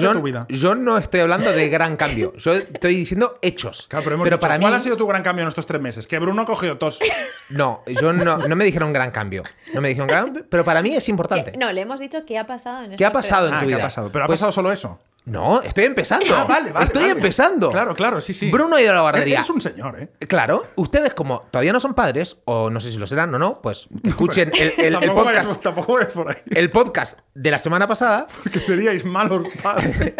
[0.00, 0.46] Yo- tu vida.
[0.48, 2.32] Yo no estoy hablando de gran cambio.
[2.36, 3.86] Yo estoy diciendo hechos.
[3.88, 4.62] Claro, pero, hemos dicho, para mí.
[4.62, 6.06] ¿cuál ha sido tu gran cambio en estos tres meses?
[6.06, 6.98] Que Bruno ha cogido tos.
[7.50, 9.42] No, yo no, no me dijeron gran cambio.
[9.74, 11.52] No me dijeron gran cambio, pero para mí es importante.
[11.58, 13.60] No, le hemos dicho qué ha pasado en ¿Qué ha estos pasado tres- en Ah,
[13.60, 13.86] tu ¿qué ha vida?
[13.86, 14.10] pasado?
[14.10, 14.98] ¿Pero ha Pues- pasado solo eso?
[15.26, 16.26] No, estoy empezando.
[16.36, 17.14] Ah, vale, vale, Estoy vale.
[17.14, 17.70] empezando.
[17.70, 18.50] Claro, claro, sí, sí.
[18.50, 19.36] Bruno ha ido a la guardería.
[19.38, 20.10] Eres un señor, ¿eh?
[20.28, 23.62] Claro, ustedes como todavía no son padres, o no sé si lo serán o no,
[23.62, 26.36] pues escuchen el, el- el tampoco, vayas, podcast, tampoco vayas por ahí.
[26.50, 28.26] el podcast de la semana pasada.
[28.52, 30.12] Que seríais malos padres.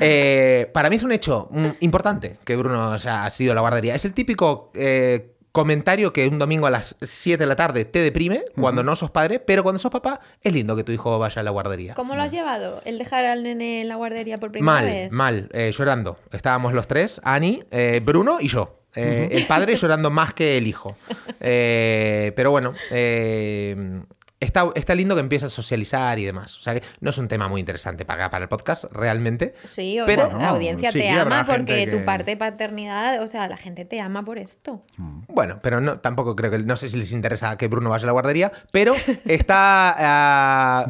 [0.00, 3.54] Eh, para mí es un hecho mm, importante que Bruno o sea, ha sido a
[3.54, 3.94] la guardería.
[3.94, 7.98] Es el típico eh, comentario que un domingo a las 7 de la tarde te
[8.00, 11.40] deprime cuando no sos padre, pero cuando sos papá es lindo que tu hijo vaya
[11.40, 11.94] a la guardería.
[11.94, 12.80] ¿Cómo lo has llevado?
[12.84, 15.10] ¿El dejar al nene en la guardería por primera Mal, vez?
[15.10, 16.18] mal, eh, llorando.
[16.32, 18.76] Estábamos los tres, Ani, eh, Bruno y yo.
[18.94, 20.96] Eh, El padre llorando más que el hijo.
[21.40, 24.02] Eh, pero bueno, eh,
[24.40, 26.58] está, está lindo que empiece a socializar y demás.
[26.58, 29.54] O sea que no es un tema muy interesante para, para el podcast, realmente.
[29.64, 33.22] Sí, o Pero- sea, la audiencia sí, te ama porque que- tu parte de paternidad,
[33.22, 34.82] o sea, la gente te ama por esto.
[35.28, 36.58] Bueno, pero no, tampoco creo que.
[36.58, 39.94] No sé si les interesa que Bruno vaya a la guardería, pero está.
[39.98, 40.86] ah,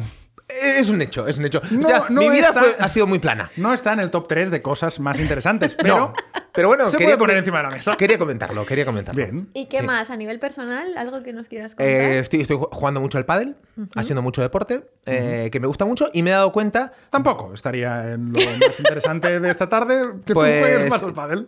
[0.77, 1.61] es un hecho, es un hecho.
[1.71, 3.51] No, o sea, no mi vida está- fue- ha sido muy plana.
[3.57, 6.13] No está en el top 3 de cosas más interesantes, pero No,
[6.51, 7.95] pero bueno, se quería puede poner encima de la mesa.
[7.97, 9.21] Quería comentarlo, quería comentarlo.
[9.23, 9.49] Bien.
[9.53, 9.85] ¿Y qué Sí.
[9.85, 10.09] más?
[10.09, 10.97] ¿A nivel personal?
[10.97, 11.87] ¿Algo que nos quieras contar?
[11.87, 13.55] Eh, estoy, estoy jugando mucho al pádel,
[13.95, 16.91] haciendo mucho deporte, eh, que me gusta mucho y me he dado cuenta.
[17.09, 21.13] Tampoco estaría en lo más interesante de esta tarde que Pues- tú juegues más al
[21.13, 21.47] pádel.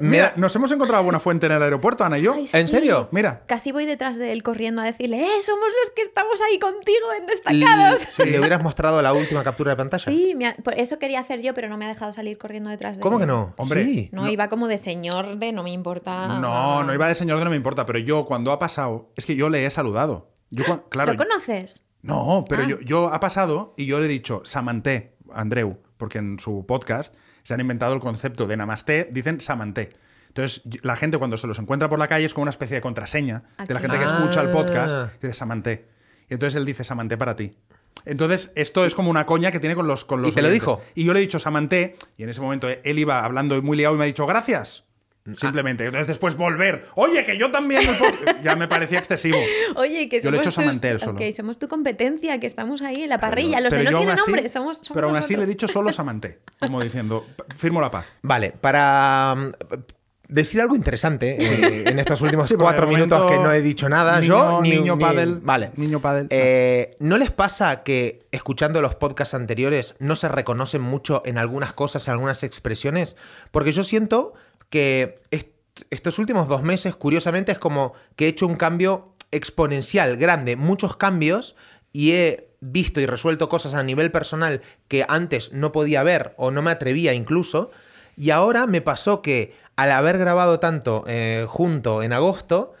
[0.00, 2.34] Mira, nos hemos encontrado buena fuente en el aeropuerto, Ana y yo.
[2.34, 2.74] Ay, ¿En sí.
[2.74, 3.08] serio?
[3.12, 3.42] Mira.
[3.46, 5.40] Casi voy detrás de él corriendo a decirle, ¡eh!
[5.40, 7.32] Somos los que estamos ahí contigo en l-
[8.06, 8.30] destacados.
[8.32, 10.04] ¿Le hubieras mostrado la última captura de pantalla?
[10.04, 12.70] Sí, me ha- por eso quería hacer yo, pero no me ha dejado salir corriendo
[12.70, 13.22] detrás de ¿Cómo él.
[13.22, 13.54] que no?
[13.56, 14.08] Hombre, Sí.
[14.12, 16.38] No, iba como de señor de no me importa.
[16.38, 19.26] No, no iba de señor de no me importa, pero yo cuando ha pasado, es
[19.26, 20.30] que yo le he saludado.
[20.50, 21.86] Yo, claro, ¿Lo conoces?
[22.02, 22.68] No, pero Ah.
[22.68, 27.14] yo, yo ha pasado y yo le he dicho Samanté, Andreu, porque en su podcast
[27.42, 29.90] se han inventado el concepto de Namaste, dicen Samanté.
[30.28, 32.80] Entonces, la gente cuando se los encuentra por la calle es como una especie de
[32.80, 33.88] contraseña de la Aquí.
[33.88, 34.52] gente que escucha el Ah.
[34.52, 35.88] podcast, dice Samanté.
[36.28, 37.54] Y entonces él dice Samanté para ti.
[38.04, 40.50] Entonces, esto es como una coña que tiene con los con los ¿Y te lo
[40.50, 40.80] dijo?
[40.94, 43.94] Y yo le he dicho Samanté, y en ese momento él iba hablando muy liado
[43.94, 44.84] y me ha dicho gracias.
[45.24, 45.30] Ah.
[45.36, 45.84] Simplemente.
[45.84, 46.88] Entonces después volver.
[46.96, 47.82] Oye, que yo también.
[47.86, 48.12] me puedo-".
[48.42, 49.38] ya me parecía excesivo.
[49.76, 51.12] Oye, que Yo le somos echo tus- Samantel solo.
[51.12, 53.60] Ok, somos tu competencia, que estamos ahí en la parrilla.
[53.60, 55.44] Los Pero de no yo aún tienen así- nombre, somos, somos Pero aún así le
[55.44, 56.40] he dicho solo Samanté.
[56.58, 57.24] Como diciendo,
[57.56, 58.08] firmo la paz.
[58.22, 59.36] Vale, para.
[60.32, 63.88] Decir algo interesante eh, en estos últimos Sí, cuatro minutos momento, que no he dicho
[63.88, 64.18] nada.
[64.20, 65.70] niño- Yo ni niño ni- pádel, Vale.
[65.76, 66.26] niño pádel.
[66.30, 71.72] Eh, ¿No les pasa que escuchando los podcasts anteriores no se reconocen mucho en algunas
[71.72, 73.16] cosas, en algunas expresiones?
[73.50, 74.32] Porque yo siento
[74.70, 75.50] que est-
[75.90, 80.96] estos últimos dos meses, curiosamente, es como que he hecho un cambio exponencial, grande, muchos
[80.96, 81.56] cambios
[81.92, 86.50] y he visto y resuelto cosas a nivel personal que antes no podía ver o
[86.50, 87.70] no me atrevía incluso.
[88.16, 92.74] Y ahora me pasó que al haber grabado tanto eh, junto en agosto,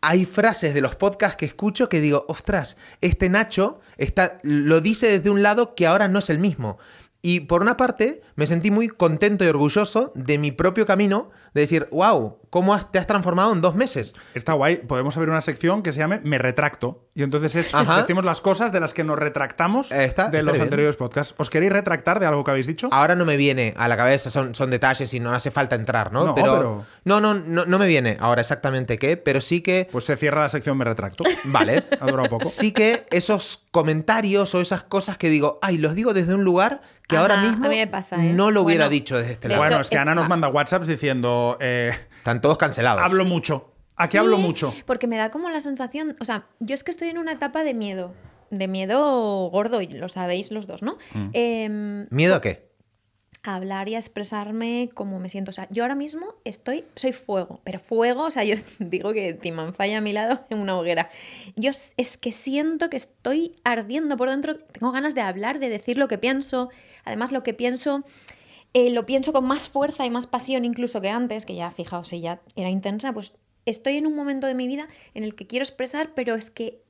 [0.00, 5.06] hay frases de los podcasts que escucho que digo, ostras, este Nacho está, lo dice
[5.06, 6.78] desde un lado que ahora no es el mismo.
[7.22, 11.62] Y por una parte, me sentí muy contento y orgulloso de mi propio camino, de
[11.62, 14.14] decir, wow, ¿cómo has- te has transformado en dos meses?
[14.32, 14.76] Está guay.
[14.76, 17.00] Podemos abrir una sección que se llame Me retracto.
[17.16, 18.02] Y entonces es, Ajá.
[18.02, 20.62] decimos las cosas de las que nos retractamos Eh, está- de está los bien.
[20.62, 21.34] anteriores podcasts.
[21.36, 22.88] ¿Os queréis retractar de algo que habéis dicho?
[22.92, 26.12] Ahora no me viene a la cabeza, son, son detalles y no hace falta entrar,
[26.12, 26.24] ¿no?
[26.26, 29.88] No, pero- No, no, no, no me viene ahora exactamente qué, pero sí que...
[29.90, 31.24] Pues se cierra la sección Me retracto.
[31.44, 31.84] Vale.
[32.00, 32.44] Ha durado poco.
[32.44, 36.82] Sí que esos comentarios o esas cosas que digo, ay, los digo desde un lugar
[37.08, 38.32] que ahora mismo a mí me pasa, ¿eh?
[38.32, 39.60] no lo hubiera Bueno, dicho desde este lado.
[39.60, 41.92] Bueno, es que Ana nos manda WhatsApps diciendo eh,
[42.24, 43.02] Están todos cancelados.
[43.02, 43.74] hablo mucho.
[43.96, 44.72] Aquí Sí, hablo mucho.
[44.86, 47.64] Porque me da como la sensación, o sea, yo es que estoy en una etapa
[47.64, 48.14] de miedo,
[48.48, 50.96] de miedo gordo, y lo sabéis los dos, ¿no?
[51.12, 51.28] Mm.
[51.34, 52.72] Em, ¿Miedo a qué?
[53.42, 55.50] a hablar y a expresarme como me siento.
[55.50, 59.34] O sea, yo ahora mismo estoy, soy fuego, pero fuego, o sea, yo digo que
[59.34, 61.10] Timan falla a mi lado en una hoguera.
[61.56, 65.98] Yo es que siento que estoy ardiendo por dentro, tengo ganas de hablar, de decir
[65.98, 66.70] lo que pienso.
[67.04, 68.02] Además, lo que pienso,
[68.74, 72.08] eh, lo pienso con más fuerza y más pasión incluso que antes, que ya, fijaos,
[72.08, 73.34] si ya era intensa, pues
[73.66, 76.82] estoy en un momento de mi vida en el que quiero expresar, pero es que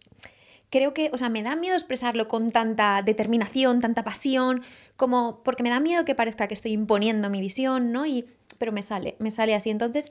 [0.71, 4.63] creo que, o sea, me da miedo expresarlo con tanta determinación, tanta pasión,
[4.97, 8.07] como porque me da miedo que parezca que estoy imponiendo mi visión, ¿no?
[8.07, 8.25] Y,
[8.59, 9.71] pero me sale, me sale así.
[9.71, 10.11] Entonces,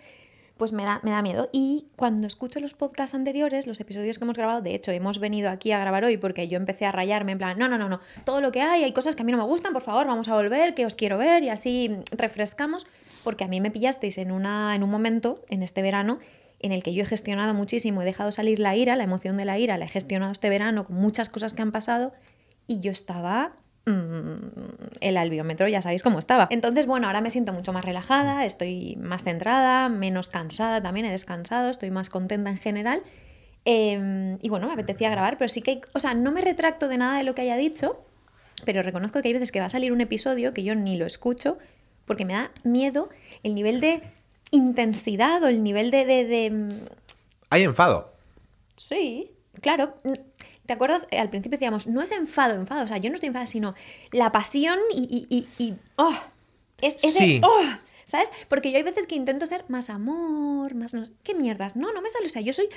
[0.58, 1.50] pues me da, me da miedo.
[1.52, 5.50] Y cuando escucho los podcasts anteriores, los episodios que hemos grabado, de hecho, hemos venido
[5.50, 8.00] aquí a grabar hoy porque yo empecé a rayarme en plan, no, no, no, no,
[8.26, 10.28] todo lo que hay, hay cosas que a mí no me gustan, por favor, vamos
[10.28, 12.86] a volver, que os quiero ver y así refrescamos,
[13.24, 16.20] porque a mí me pillasteis en, una, en un momento, en este verano,
[16.60, 19.46] en el que yo he gestionado muchísimo, he dejado salir la ira, la emoción de
[19.46, 22.13] la ira, la he gestionado este verano con muchas cosas que han pasado
[22.68, 23.54] y yo estaba
[23.86, 26.48] el albiómetro, ya sabéis cómo estaba.
[26.52, 31.12] Entonces, bueno, ahora me siento mucho más relajada, estoy más centrada, menos cansada también, he
[31.12, 33.02] descansado, estoy más contenta en general.
[33.65, 36.88] Eh, y bueno, me apetecía grabar, pero sí que, hay- o sea, no me retracto
[36.88, 38.02] de nada de lo que haya dicho,
[38.65, 41.06] pero reconozco que hay veces que va a salir un episodio que yo ni lo
[41.06, 41.58] escucho
[42.06, 43.10] porque me da miedo
[43.43, 44.02] el nivel de
[44.52, 46.06] intensidad o el nivel de...
[46.06, 46.80] de- de, mm,
[47.50, 48.13] Hay enfado.
[48.76, 49.96] Sí, claro.
[50.65, 51.08] ¿Te acuerdas?
[51.12, 52.84] Eh, Al principio decíamos, no es enfado, enfado.
[52.84, 53.73] O sea, yo no estoy enfadada, sino
[54.12, 55.28] la pasión y.
[55.30, 56.13] y, y- y- ¡oh!
[56.82, 57.17] Es ese.
[57.19, 57.41] Sí.
[57.43, 57.63] ¡oh!
[58.06, 58.32] ¿Sabes?
[58.49, 60.93] Porque yo hay veces que intento ser más amor, más.
[61.23, 61.76] ¿Qué mierdas?
[61.78, 62.26] No, no me sale.
[62.28, 62.67] O sea, yo soy.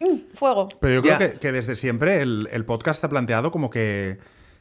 [0.00, 0.68] mm, fuego.
[0.80, 4.18] Pero yo creo que desde siempre el, el podcast está planteado como que,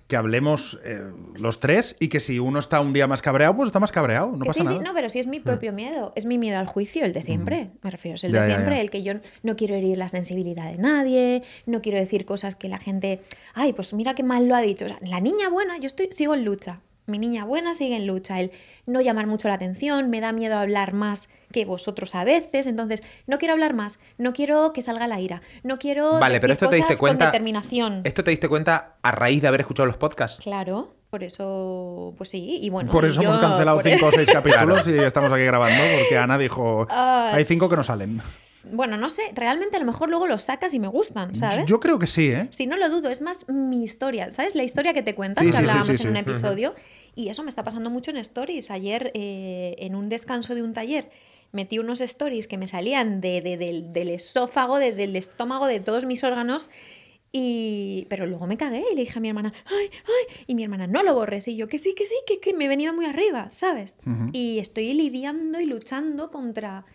[0.09, 0.99] que hablemos eh,
[1.39, 4.31] los tres y que si uno está un día más cabreado, pues está más cabreado.
[4.31, 4.83] No Que pasa sí, sí, nada.
[4.83, 6.11] no, pero sí es mi propio miedo.
[6.15, 7.69] Es mi miedo al juicio, el de siempre.
[7.83, 8.81] Me refiero, es el Ya, de ya, siempre, ya.
[8.81, 12.67] el que yo no quiero herir la sensibilidad de nadie, no quiero decir cosas que
[12.69, 13.21] la gente.
[13.53, 14.85] Ay, pues mira qué mal lo ha dicho.
[14.85, 16.81] O sea, la niña buena, yo estoy, sigo en lucha.
[17.09, 18.39] Mi niña buena sigue en lucha.
[18.39, 18.51] El
[18.85, 22.67] no llamar mucho la atención, me da miedo hablar más que vosotros a veces.
[22.67, 26.19] Entonces, no quiero hablar más, no quiero que salga la ira, no quiero.
[26.19, 27.25] Vale, decir pero esto te diste cosas con cuenta.
[27.25, 28.01] determinación.
[28.03, 30.39] Esto te diste cuenta a raíz de haber escuchado los podcasts.
[30.43, 32.91] Claro, por eso, pues sí, y bueno.
[32.91, 36.87] Por eso hemos cancelado cinco o seis capítulos y estamos aquí grabando porque Ana dijo,
[36.89, 38.19] Ah, hay cinco que no salen.
[38.71, 41.65] Bueno, no sé, realmente a lo mejor luego los sacas y me gustan, ¿sabes?
[41.65, 42.49] Yo creo que sí, ¿eh?
[42.51, 44.53] Si no lo dudo, es más mi historia, ¿sabes?
[44.53, 46.07] La historia que te cuentas, Sí, que sí, hablábamos sí, en sí.
[46.09, 46.75] un episodio.
[47.15, 48.71] Y eso me está pasando mucho en stories.
[48.71, 51.09] Ayer, eh, en un descanso de un taller,
[51.51, 55.79] metí unos stories que me salían de, de- del, del esófago, de- del estómago, de
[55.79, 56.69] todos mis órganos.
[57.31, 58.07] Y...
[58.09, 60.43] Pero luego me cagué y le dije a mi hermana, ¡ay, ay!
[60.47, 61.47] Y mi hermana, no lo borres.
[61.47, 63.97] Y yo, que sí, que sí, que, que me he venido muy arriba, ¿sabes?
[64.33, 66.85] Y estoy lidiando y luchando contra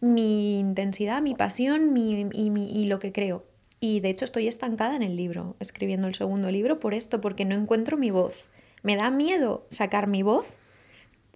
[0.00, 3.44] mi intensidad, mi pasión mi, y, mi- y lo que creo.
[3.80, 7.44] Y de hecho estoy estancada en el libro, escribiendo el segundo libro por esto, porque
[7.44, 8.48] no encuentro mi voz.
[8.86, 10.54] Me da miedo sacar mi voz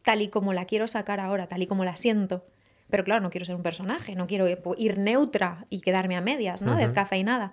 [0.05, 2.47] tal y como la quiero sacar ahora, tal y como la siento.
[2.89, 4.47] Pero claro, no quiero ser un personaje, no quiero
[4.79, 6.77] ir neutra y quedarme a medias, ¿no?
[6.77, 7.53] Descafeinada.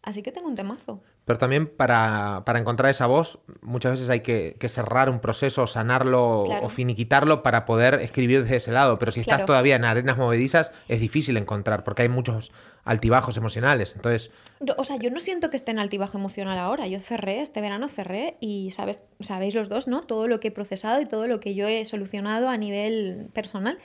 [0.00, 1.02] Así que tengo un temazo.
[1.26, 5.66] Pero también para, para encontrar esa voz, muchas veces hay que, que cerrar un proceso,
[5.66, 6.66] sanarlo Claro.
[6.66, 8.98] o finiquitarlo para poder escribir desde ese lado.
[9.00, 9.46] Pero si estás Claro.
[9.46, 12.52] todavía en arenas movedizas, es difícil encontrar porque hay muchos
[12.84, 13.96] altibajos emocionales.
[13.96, 14.30] Entonces,
[14.78, 16.86] O sea, yo no siento que esté en altibajo emocional ahora.
[16.86, 20.02] Yo cerré, este verano cerré y sabes, sabéis los dos, ¿no?
[20.02, 23.78] Todo lo que he procesado y todo lo que yo he solucionado a nivel personal.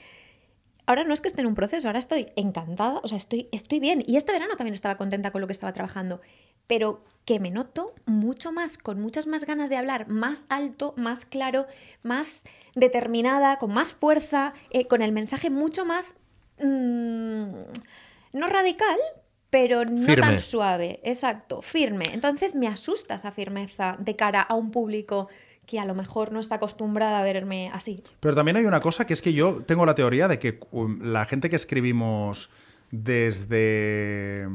[0.87, 3.79] ahora no es que esté en un proceso, ahora estoy encantada, o sea, estoy, estoy
[3.79, 4.03] bien.
[4.05, 6.19] Y este verano también estaba contenta con lo que estaba trabajando,
[6.67, 11.25] pero que me noto mucho más, con muchas más ganas de hablar, más alto, más
[11.25, 11.67] claro,
[12.03, 12.45] más
[12.75, 16.15] determinada, con más fuerza, eh, con el mensaje mucho más...
[16.59, 17.49] mm,
[18.33, 18.97] no radical,
[19.49, 20.27] pero no Firme.
[20.27, 22.05] tan suave, exacto, firme.
[22.13, 25.27] Entonces me asusta esa firmeza de cara a un público
[25.67, 28.01] que a lo mejor no está acostumbrada a verme así.
[28.19, 30.99] Pero también hay una cosa que es que yo tengo la teoría de que um,
[31.01, 32.49] la gente que escribimos
[32.91, 34.47] desde,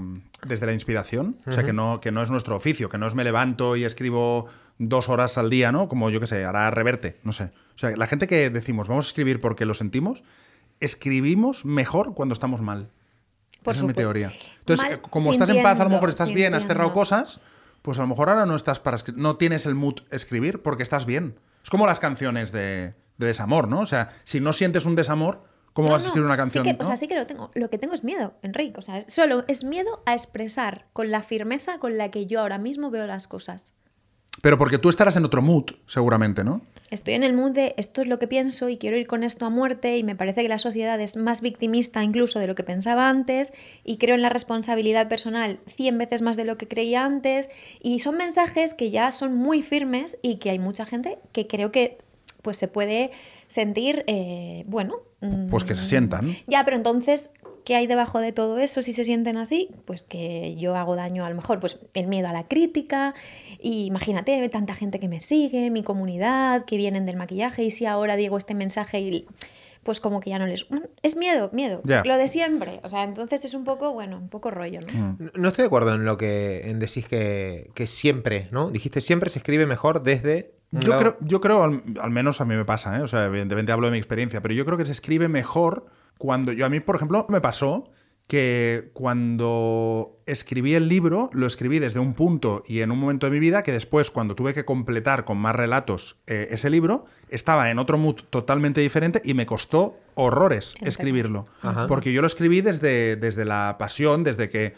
[0.46, 3.14] desde la inspiración, o sea, que no, que no es nuestro oficio, que no es
[3.14, 4.46] me levanto y escribo
[4.78, 5.88] dos horas al día, ¿no?
[5.88, 7.44] Como yo que sé, hará reverte, no sé.
[7.74, 10.22] O sea, la gente que decimos vamos a escribir porque lo sentimos,
[10.80, 12.90] escribimos mejor cuando estamos mal.
[13.62, 14.30] Por Esa es mi teoría.
[14.60, 17.40] Entonces, Mal como estás en paz, a lo mejor estás bien, has cerrado cosas,
[17.82, 21.06] pues a lo mejor ahora no estás para no tienes el mood escribir porque estás
[21.06, 21.36] bien.
[21.64, 23.80] Es como las canciones de, de desamor, ¿no?
[23.80, 25.42] O sea, si no sientes un desamor,
[25.76, 26.64] ¿cómo No, vas a escribir una sí canción?
[26.64, 26.78] que- no?
[26.80, 27.50] O sea, sí que lo tengo.
[27.54, 28.80] Lo que tengo es miedo, Enrique.
[28.80, 32.40] O sea, es- solo es miedo a expresar con la firmeza con la que yo
[32.40, 33.72] ahora mismo veo las cosas.
[34.42, 36.60] Pero porque tú estarás en otro mood, seguramente, ¿no?
[36.90, 39.44] Estoy en el mood de esto es lo que pienso y quiero ir con esto
[39.46, 42.62] a muerte y me parece que la sociedad es más victimista incluso de lo que
[42.62, 47.04] pensaba antes y creo en la responsabilidad personal 100 veces más de lo que creía
[47.04, 47.48] antes
[47.82, 51.72] y son mensajes que ya son muy firmes y que hay mucha gente que creo
[51.72, 51.98] que
[52.42, 53.10] pues se puede
[53.48, 54.96] sentir, eh, bueno...
[55.20, 56.36] mm, Pues que se sientan.
[56.46, 57.30] Ya, pero entonces,
[57.64, 59.68] ¿qué hay debajo de todo eso si se sienten así?
[59.84, 63.14] Pues que yo hago daño a lo mejor, pues el miedo a la crítica.
[63.60, 67.86] Y imagínate, tanta gente que me sigue, mi comunidad, que vienen del maquillaje, y si
[67.86, 69.26] ahora digo este mensaje y
[69.86, 70.68] pues como que ya no les...
[70.68, 71.80] Bueno, es miedo, miedo.
[71.84, 72.02] Ya.
[72.04, 72.80] Lo de siempre.
[72.82, 74.92] O sea, entonces es un poco, bueno, un poco rollo, ¿no?
[74.92, 75.30] Mm.
[75.36, 78.70] No estoy de acuerdo en lo que en decís que, que siempre, ¿no?
[78.70, 80.55] Dijiste siempre se escribe mejor desde.
[80.72, 83.02] Yo lado- creo, yo creo, al, al menos a mí me pasa, ¿eh?
[83.02, 85.86] O sea, evidentemente hablo de mi experiencia, pero yo creo que se escribe mejor
[86.18, 86.52] cuando.
[86.52, 87.90] Yo a mí, por ejemplo, me pasó
[88.28, 93.32] que cuando escribí el libro, lo escribí desde un punto y en un momento de
[93.32, 97.70] mi vida que después, cuando tuve que completar con más relatos eh, ese libro, estaba
[97.70, 100.88] en otro mood totalmente diferente y me costó horrores Entiendo.
[100.88, 101.46] escribirlo.
[101.62, 101.86] Ajá.
[101.86, 104.74] Porque yo lo escribí desde, desde la pasión, desde que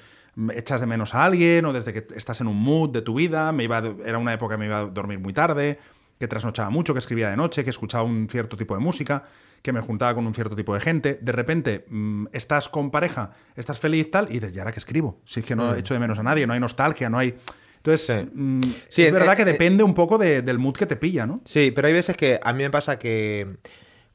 [0.55, 3.51] echas de menos a alguien o desde que estás en un mood de tu vida.
[3.53, 5.79] Me iba, a- era una época que me iba a dormir muy tarde,
[6.19, 9.25] que trasnochaba mucho, que escribía de noche, que escuchaba un cierto tipo de música,
[9.63, 11.19] que me juntaba con un cierto tipo de gente.
[11.21, 15.21] De repente mm, estás con pareja, estás feliz, tal, y dices, ¿y ahora qué escribo?
[15.25, 17.37] Si es que no echo de menos a nadie, no hay nostalgia, no hay.
[17.77, 18.31] Entonces, Sí.
[18.35, 20.97] mm, Sí, es eh, verdad que eh, depende un poco de- del mood que te
[20.97, 21.41] pilla, ¿no?
[21.45, 23.59] Sí, pero hay veces que a mí me pasa que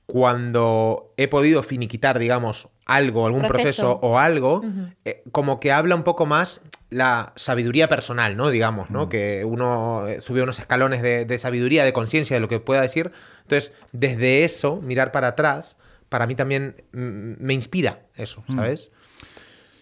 [0.05, 3.99] cuando he podido finiquitar, digamos, algo, algún proceso, Proceso.
[4.01, 4.61] o algo,
[5.05, 8.49] eh, como que habla un poco más la sabiduría personal, ¿no?
[8.51, 9.09] Digamos, ¿no?
[9.09, 12.81] Que uno eh, sube unos escalones de, de sabiduría, de conciencia, de lo que pueda
[12.83, 13.11] decir.
[13.41, 15.75] Entonces, desde eso, mirar para atrás,
[16.09, 18.91] para mí también mm, me inspira eso, ¿sabes?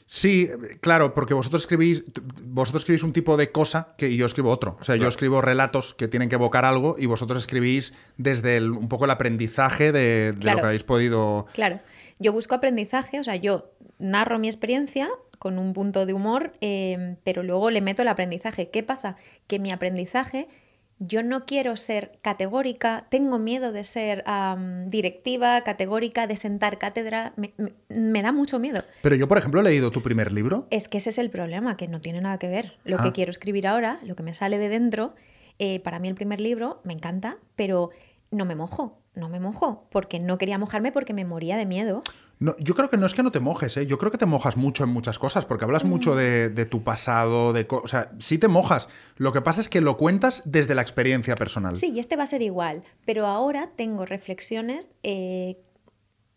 [0.08, 0.50] Sí,
[0.82, 2.04] claro, porque vosotros escribís,
[2.44, 4.78] vosotros escribís un tipo de cosa que yo escribo otro.
[4.82, 8.72] O sea, yo escribo relatos que tienen que evocar algo y vosotros escribís desde el-
[8.72, 10.58] un poco el aprendizaje de, de Claro.
[10.58, 11.46] lo que habéis podido.
[11.54, 11.80] Claro,
[12.20, 15.10] yo busco aprendizaje, o sea, yo narro mi experiencia
[15.42, 18.70] con un punto de humor, eh, pero luego le meto el aprendizaje.
[18.70, 19.16] ¿Qué pasa?
[19.48, 20.48] Que mi aprendizaje,
[21.00, 27.34] yo no quiero ser categórica, tengo miedo de ser am, directiva, categórica, de sentar cátedra,
[27.38, 28.84] me, me- me da mucho miedo.
[29.02, 30.68] Pero yo, por ejemplo, he leído tu primer libro.
[30.70, 32.78] Es que ese es el problema, que no tiene nada que ver.
[32.84, 33.02] Lo Ah.
[33.04, 35.16] que quiero escribir ahora, lo que me sale de dentro,
[35.58, 37.90] eh, para mí el primer libro me encanta, pero
[38.30, 42.02] no me mojo, no me mojo, porque no quería mojarme porque me moría de miedo.
[42.42, 43.86] No, yo creo que no es que no te mojes, ¿eh?
[43.86, 46.84] yo creo que te mojas mucho en muchas cosas, porque hablas mucho de, de tu
[46.84, 48.90] pasado, de o sea, sí te mojas.
[49.18, 51.78] Lo que pasa es que lo cuentas desde la experiencia personal.
[51.78, 55.60] Sí, y este va a ser igual, pero ahora tengo reflexiones eh,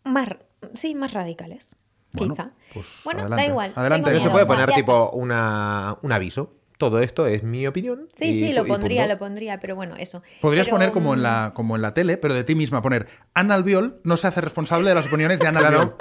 [0.03, 0.29] más,
[0.75, 1.75] sí, más radicales,
[2.13, 2.51] Bueno, quizá.
[2.71, 3.43] pues bueno, adelante.
[3.43, 3.73] da igual.
[3.75, 4.05] Adelante.
[4.11, 6.53] Pero se puede poner tipo una, un aviso.
[6.77, 8.09] Todo esto es mi opinión.
[8.13, 9.13] Sí, y sí, lo pondría, punto.
[9.13, 10.21] lo pondría, pero bueno, eso.
[10.41, 12.81] Podrías Pero, poner como en, mm, la, como en la tele, pero de ti misma,
[12.81, 15.59] poner Ana Albiol no se hace responsable de las opiniones de Ana.
[15.67, 15.95] Albiol.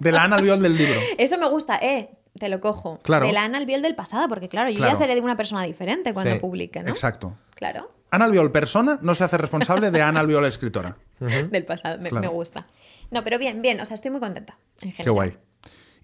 [0.00, 0.98] De la Ana Albiol del libro.
[1.18, 2.98] Eso me gusta, eh, te lo cojo.
[3.02, 3.26] Claro.
[3.26, 4.92] De la Ana Albiol del pasado, porque claro, yo Claro.
[4.92, 6.88] ya seré de una persona diferente cuando Sí, publique, ¿no?
[6.88, 7.36] Exacto.
[7.54, 10.96] Claro, Ana Albiol persona no se hace responsable de Ana Albiol escritora.
[11.20, 12.22] del pasado, me, Claro.
[12.22, 12.66] me gusta.
[13.10, 14.56] No, pero bien, bien, o sea, estoy muy contenta.
[14.80, 15.04] En general.
[15.04, 15.36] Qué guay.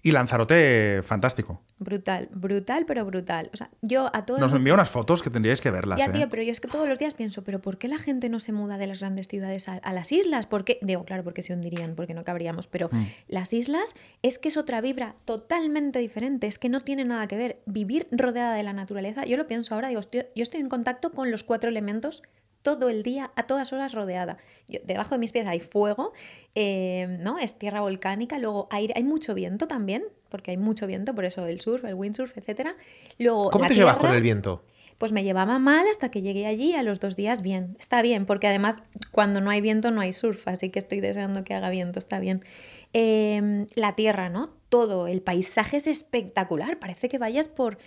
[0.03, 1.61] Y Lanzarote, fantástico.
[1.77, 3.51] Brutal, brutal, pero brutal.
[3.53, 5.99] O sea, yo a todos Nos los- envía unas fotos que tendríais que verlas.
[5.99, 6.09] Ya, ¿eh?
[6.09, 8.39] tío, pero yo es que todos los días pienso, ¿pero por qué la gente no
[8.39, 10.47] se muda de las grandes ciudades a, a las islas?
[10.47, 10.79] ¿Por qué?
[10.81, 13.05] Digo, claro, porque se hundirían, porque no cabríamos, pero Mm.
[13.27, 17.37] las islas es que es otra vibra totalmente diferente, es que no tiene nada que
[17.37, 17.59] ver.
[17.67, 21.11] Vivir rodeada de la naturaleza, yo lo pienso ahora, digo, estoy- yo estoy en contacto
[21.11, 22.23] con los cuatro elementos
[22.61, 24.37] todo el día, a todas horas rodeada.
[24.67, 26.13] Yo- debajo de mis pies hay fuego,
[26.55, 27.39] eh, ¿no?
[27.39, 31.45] Es tierra volcánica, luego aire, hay mucho viento también, porque hay mucho viento, por eso
[31.47, 32.75] el surf, el windsurf, etcétera.
[33.17, 34.63] Luego ¿Cómo la te llevas con el viento?
[34.97, 37.75] pues me llevaba mal hasta que llegué allí a los dos días bien.
[37.79, 41.43] Está bien, porque además cuando no hay viento no hay surf, así que estoy deseando
[41.43, 42.45] que haga viento, está bien.
[42.93, 44.51] Eh, la tierra, ¿no?
[44.69, 47.79] Todo, el paisaje es espectacular, parece que vayas por...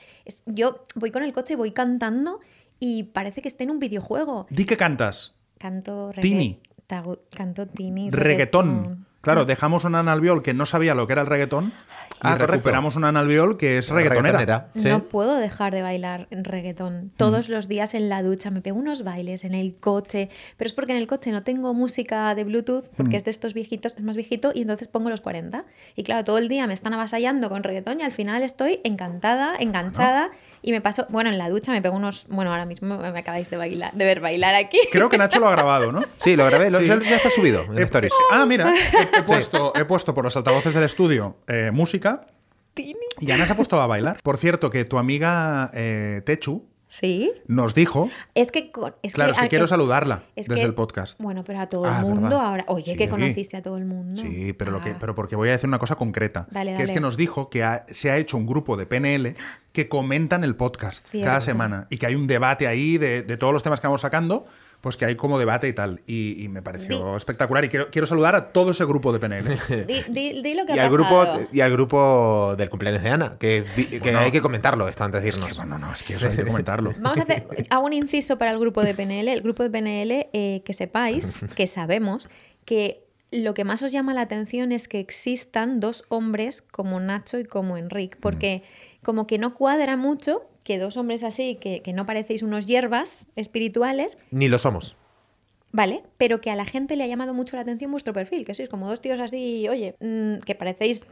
[0.46, 2.40] Yo voy con el coche, voy cantando
[2.80, 4.46] y parece que esté en un videojuego.
[4.50, 5.34] Di que cantas.
[5.58, 6.60] Canto regga- Tini.
[6.87, 8.10] tago- Canto tini.
[8.10, 9.06] Reggaetón.
[9.22, 11.72] Claro, dejamos una Analbiol que no sabía lo que era el reggaetón y
[12.20, 14.38] Ah, recuperamos una Analbiol que es reggaetonera.
[14.38, 14.87] Reggaetonera, sí.
[14.90, 17.10] No puedo dejar de bailar en reggaetón.
[17.16, 20.74] Todos los días en la ducha me pego unos bailes en el coche, pero es
[20.74, 24.02] porque en el coche no tengo música de Bluetooth, porque es de estos viejitos, es
[24.02, 25.64] más viejito, y entonces pongo los 40.
[25.96, 29.54] Y claro, todo el día me están avasallando con reggaetón y al final estoy encantada,
[29.58, 30.28] enganchada,
[30.66, 33.50] y me paso, bueno, en la ducha me pego unos, bueno, ahora mismo me acabáis
[33.50, 34.79] de bailar, de ver bailar aquí.
[34.90, 36.03] Creo que Nacho lo ha grabado, ¿no?
[36.16, 36.87] Sí, lo grabé, lo- Sí.
[36.87, 38.12] ya ya está subido en He- Stories.
[38.33, 42.27] ah, mira, he, he puesto, he puesto por los altavoces del estudio eh, música
[42.72, 42.94] Tini.
[43.20, 44.20] y Ana se ha puesto a bailar.
[44.22, 46.66] Por cierto, que tu amiga eh, Techu
[47.00, 47.33] Sí.
[47.48, 48.70] nos dijo, Es que,
[49.02, 51.20] es claro, es que quiero es- saludarla es desde que- el podcast.
[51.20, 52.46] Bueno, pero a todo Ah, el mundo ¿verdad?
[52.46, 52.64] ahora.
[52.68, 54.20] Oye, que conociste a todo el mundo.
[54.22, 54.96] Sí, pero, lo que, Ah.
[55.00, 56.46] pero porque voy a decir una cosa concreta.
[56.50, 59.35] Dale, que es que nos dijo que ha- se ha hecho un grupo de PNL
[59.72, 61.26] que comentan el podcast Cierto.
[61.26, 64.02] cada semana y que hay un debate ahí de, de todos los temas que vamos
[64.02, 64.46] sacando,
[64.80, 66.02] pues que hay como debate y tal.
[66.06, 69.48] Y, y me pareció espectacular y quiero, quiero saludar a todo ese grupo de PNL.
[69.87, 71.46] Di, di- di lo que Y ha al, grupo, pasado.
[71.52, 74.18] y al grupo del cumpleaños de Ana, que, que Bueno.
[74.18, 75.50] hay que comentarlo esto antes de Es irnos.
[75.52, 76.92] que, bueno, no, es que eso hay que comentarlo.
[76.98, 79.28] Vamos a hacer hago un inciso para el grupo de PNL.
[79.28, 82.28] El grupo de PNL, eh, que sepáis, que sabemos
[82.64, 87.38] que lo que más os llama la atención es que existan dos hombres como Nacho
[87.40, 88.62] y como Enric, porque
[89.02, 93.29] como que no cuadra mucho que dos hombres así, que, que no parecéis unos hierbas
[93.37, 94.96] espirituales, Ni lo somos.
[95.74, 96.05] ¿vale?
[96.18, 98.68] Pero que a la gente le ha llamado mucho la atención vuestro perfil, que sois
[98.68, 101.05] como dos tíos así, oye, mm, que parecéis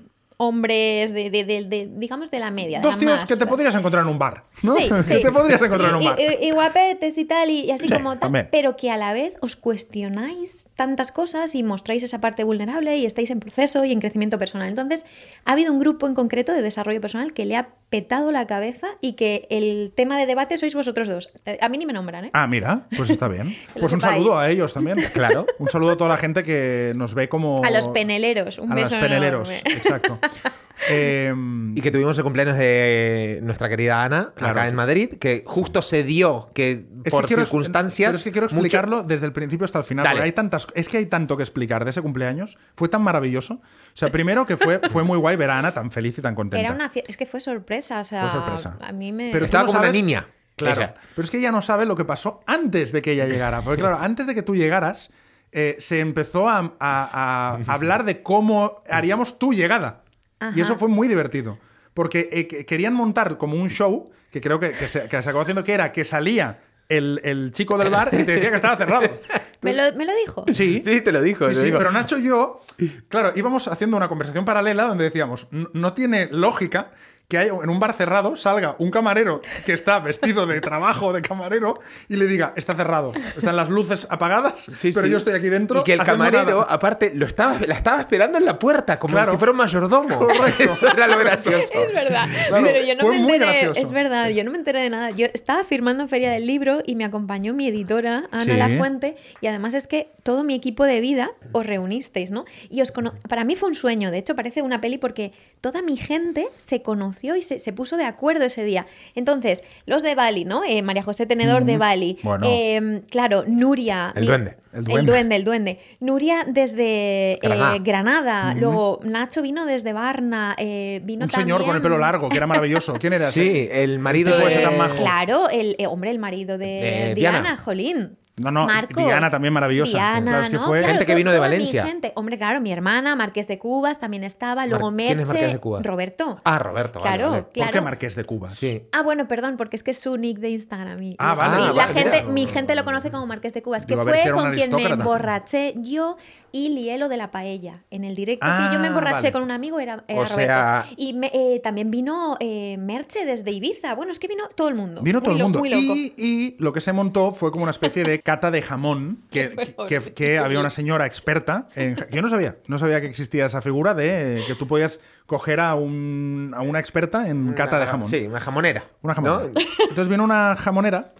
[0.47, 2.81] hombres de, de- de- de, digamos, de la media.
[2.81, 4.45] Dos la tíos que te podrías encontrar en un bar.
[4.63, 4.75] ¿no?
[4.75, 5.23] Sí, que sí.
[5.23, 6.19] te podrías encontrar en un bar.
[6.21, 8.49] Y, y guapetes y tal, y, y así Sí, como tal, también.
[8.51, 13.07] pero que a la vez os cuestionáis tantas cosas y mostráis esa parte vulnerable y
[13.07, 14.69] estáis en proceso y en crecimiento personal.
[14.69, 15.05] Entonces,
[15.45, 18.87] ha habido un grupo en concreto de desarrollo personal que le ha petado la cabeza
[19.03, 21.29] y que el tema de debate sois vosotros dos.
[21.61, 22.31] A mí ni me nombran, ¿eh?
[22.33, 23.55] Ah, mira, pues está bien.
[23.75, 24.19] Pues un sepáis.
[24.19, 24.99] saludo a ellos también.
[25.13, 25.47] Claro.
[25.59, 27.63] Un saludo a toda la gente que nos ve como.
[27.65, 29.73] A los peneleros, un a beso los peneleros, enorme.
[29.75, 30.19] exacto.
[30.91, 31.33] Eh,
[31.77, 34.53] Y que tuvimos el cumpleaños de nuestra querida Ana, Claro.
[34.53, 38.09] acá en Madrid, que justo se dio que es por que quiero- circunstancias.
[38.09, 40.03] pero es que quiero mucho- explicarlo desde el principio hasta el final.
[40.03, 40.17] Dale.
[40.17, 42.59] porque hay tantas, es que hay tanto que explicar de ese cumpleaños.
[42.75, 43.55] Fue tan maravilloso.
[43.55, 43.61] O
[43.95, 46.67] sea, primero que fue, fue muy guay ver a Ana tan feliz y tan contenta.
[46.67, 48.77] Era una fie- es que fue sorpresa, o sea, Fue sorpresa.
[48.81, 49.31] a mí me...
[49.31, 50.27] Pero Estaba no como una niña.
[50.57, 50.81] Claro.
[50.83, 50.95] Ella.
[51.15, 53.63] Pero es que ella no sabe lo que pasó antes de que ella llegara.
[53.63, 55.11] Porque, claro, antes de que tú llegaras,
[55.53, 60.02] eh, se empezó a, a- a hablar de cómo haríamos tu llegada.
[60.49, 60.53] Ajá.
[60.59, 61.59] Y eso fue muy divertido.
[61.95, 65.29] Porque eh, que- querían montar como un show, que creo que, que se, que se
[65.29, 68.57] acabó haciendo, que era que salía el, el chico del bar y te decía que
[68.57, 69.09] estaba cerrado.
[69.63, 70.45] ¿Me, lo, me lo dijo?
[70.53, 71.53] Sí, Sí, te lo dijo.
[71.55, 72.63] Sí, te pero Nacho y yo,
[73.09, 76.91] claro, íbamos haciendo una conversación paralela donde decíamos, "No- no tiene lógica
[77.33, 81.23] que haya, en un bar cerrado salga un camarero que está vestido de trabajo de
[81.23, 85.11] camarero y le diga, está cerrado, están las luces apagadas, Sí, pero sí.
[85.13, 85.81] yo estoy aquí dentro.
[85.81, 86.67] Y que el camarero, nada".
[86.69, 89.31] aparte, lo estaba, la estaba esperando en la puerta, como Claro.
[89.33, 90.19] si fuera un mayordomo.
[90.19, 90.65] Correcto.
[90.75, 91.73] Eso era lo gracioso.
[91.73, 92.27] Es verdad.
[92.49, 93.71] Claro, pero yo no fue me enteré.
[93.81, 95.09] Es verdad, yo no me enteré de nada.
[95.11, 98.53] Yo estaba firmando en Feria del Libro y me acompañó mi editora, Ana Sí.
[98.59, 99.17] Lafuente.
[99.41, 102.45] Y además es que todo mi equipo de vida os reunisteis, ¿no?
[102.69, 104.11] Y os cono- para mí fue un sueño.
[104.11, 107.97] De hecho, parece una peli porque toda mi gente se conoció y se, se puso
[107.97, 108.87] de acuerdo ese día.
[109.15, 110.63] Entonces, los de Bali, ¿no?
[110.65, 112.19] Eh, María José Tenedor de Bali.
[112.23, 112.47] Bueno.
[112.49, 114.13] Eh, claro, Nuria.
[114.17, 114.57] El mi- duende.
[114.73, 115.13] El El duende.
[115.13, 115.79] duende, el duende.
[116.01, 118.55] Nuria desde eh, Granada.
[118.55, 120.55] Luego Nacho vino desde Varna.
[120.59, 122.95] eh, vino Un señor con el pelo largo, que era maravilloso.
[122.99, 123.31] ¿Quién era?
[123.33, 124.47] Sí, el marido de.
[124.49, 124.97] ese tan majo.
[124.97, 127.59] Claro, el eh, hombre, el marido de, De Diana, Diana.
[127.59, 128.17] Jolín.
[128.43, 128.97] No, no, Marcos.
[129.05, 129.93] Diana también maravillosa.
[129.97, 130.67] Diana, Claro, es que ¿no?
[130.67, 131.85] fue- Claro, Gente que vino de Valencia.
[131.87, 132.13] gente.
[132.17, 134.67] Hombre, claro, mi hermana, Marqués de Cubas, también estaba.
[134.67, 135.33] Luego Mar- ¿quién es Merche.
[135.33, 135.87] Marqués de Cubas?
[135.87, 136.39] Roberto.
[136.45, 137.01] Ah, Roberto.
[137.01, 137.43] vale, Claro, vale.
[137.45, 137.73] ¿Por claro.
[137.73, 138.51] qué Marqués de Cuba?
[138.51, 138.83] Sí.
[138.93, 141.03] Ah, bueno, perdón, porque es que es su nick de Instagram.
[141.03, 141.63] Y, Ah, y vale.
[141.63, 142.33] y la vale, gente, mira.
[142.33, 144.53] mi gente lo conoce como Marqués de Cubas, que Digo, a ver si fue con
[144.53, 146.17] quien me emborraché yo
[146.53, 147.83] y lié lo de la paella.
[147.91, 149.33] En el directo Ah, que yo me emborraché vale.
[149.33, 150.37] con un amigo era, era O Roberto.
[150.37, 153.95] sea- Y me- eh, también vino eh, Merche desde Ibiza.
[153.95, 155.01] Bueno, es que vino todo el mundo.
[155.03, 155.59] Vino Muy todo el lo- mundo.
[155.61, 155.83] Muy loco.
[155.97, 159.49] Y, y lo que se montó fue como una especie de cata de jamón, que,
[159.51, 159.87] que- horrible.
[160.05, 161.69] que- que había una señora experta.
[161.75, 165.61] En, yo no sabía, no sabía que existía esa figura de que tú podías coger
[165.61, 168.09] a, un- a una experta en cata de jamón.
[168.09, 168.85] Sí, una jamonera.
[169.03, 169.23] Una ¿no?
[169.39, 169.61] jamonera.
[169.89, 171.13] Entonces vino una jamonera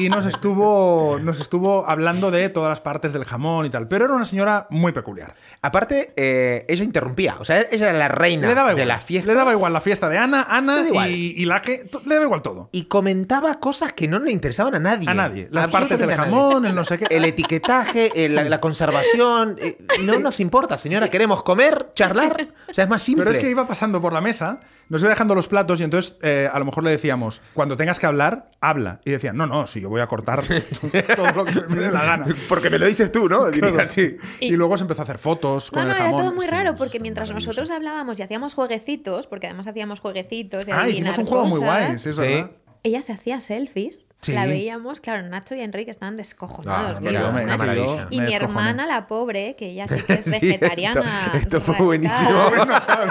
[0.00, 3.88] y nos estuvo, nos estuvo hablando de todas las partes del jamón y tal.
[3.88, 5.34] Pero era una señora muy peculiar.
[5.62, 7.36] Aparte, eh, ella interrumpía.
[7.38, 8.80] O sea, ella era la reina Le daba igual.
[8.80, 9.28] de la fiesta.
[9.30, 11.88] Le daba igual la fiesta de Ana, Ana y, y la que.
[12.06, 12.68] Le daba igual todo.
[12.72, 15.08] Y comentaba cosas que no le interesaban a nadie.
[15.10, 15.48] A nadie.
[15.50, 17.06] Las partes del jamón, el no sé qué.
[17.10, 19.56] El etiquetaje, el- la, la conservación.
[19.60, 21.08] eh, no nos importa, señora.
[21.08, 22.48] Queremos comer, charlar.
[22.68, 23.24] O sea, es más simple.
[23.24, 26.16] Pero es que iba pasando por la mesa, nos iba dejando los platos y entonces
[26.22, 29.00] eh, a lo mejor le decíamos, cuando tengas que hablar, habla.
[29.06, 30.42] Y decía, no, no, si yo voy a cortar
[31.16, 32.26] todo lo que me dé la gana.
[32.48, 33.46] Porque me lo dices tú, ¿no?
[33.50, 33.84] Diría Claro.
[33.84, 34.16] así.
[34.40, 36.20] Y, luego se empezó a hacer fotos con No, no, el era jamón.
[36.26, 40.70] todo muy raro porque mientras nosotros hablábamos y hacíamos jueguecitos, porque además hacíamos jueguecitos y
[40.72, 42.22] Ah, adivinar hicimos un juego muy guay, sí, es Sí.
[42.22, 42.50] verdad.
[42.82, 44.06] ella se hacía selfies.
[44.22, 44.32] Sí.
[44.32, 47.00] La veíamos, claro, Nacho y Enrique estaban descojonados.
[47.04, 48.06] Ah.
[48.10, 51.22] Y mi hermana, la pobre, que ella sí que es Sí, vegetariana.
[51.34, 52.30] esto- esto fue buenísimo.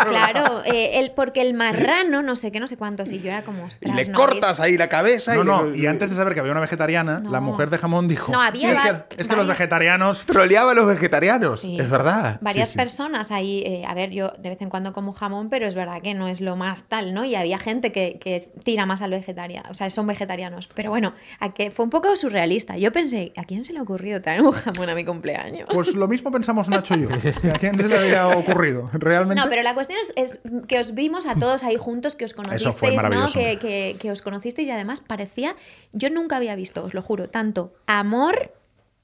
[0.10, 3.44] Claro, eh, el, porque el marrano, no sé qué, no sé cuántos, y yo era
[3.44, 6.16] como, Y le ¿no cortas ahí la cabeza No, y no, le- y antes de
[6.16, 8.92] saber que había una vegetariana, la mujer de jamón dijo, No, había "Sí, es, que,
[8.92, 10.26] var- es que los vegetarianos...
[10.26, 11.60] troleaba a los vegetarianos.
[11.62, 11.78] Sí.
[11.80, 12.38] Es verdad.
[12.42, 12.78] Varias Sí, sí.
[12.78, 16.02] personas ahí, eh, a ver, yo de vez en cuando como jamón, pero es verdad
[16.02, 17.26] que no es lo más tal, ¿no?
[17.26, 20.68] Y había gente que, que tira más al vegetariano, o sea, son vegetarianos.
[20.76, 20.99] Pero bueno,
[21.40, 22.78] a que fue un poco surrealista.
[22.78, 25.68] Yo pensé, ¿a quién se le ha ocurrido traer un jamón a mi cumpleaños?
[25.74, 27.10] Pues lo mismo pensamos Nacho y yo.
[27.54, 28.90] ¿A quién se le había ocurrido?
[28.94, 29.42] ¿Realmente?
[29.44, 32.34] No, pero la cuestión es, es que os vimos a todos ahí juntos, que os
[32.36, 33.28] conocisteis, ¿no?
[33.32, 35.56] que- que os conocisteis y además parecía,
[35.94, 38.54] yo nunca había visto, os lo juro, tanto amor,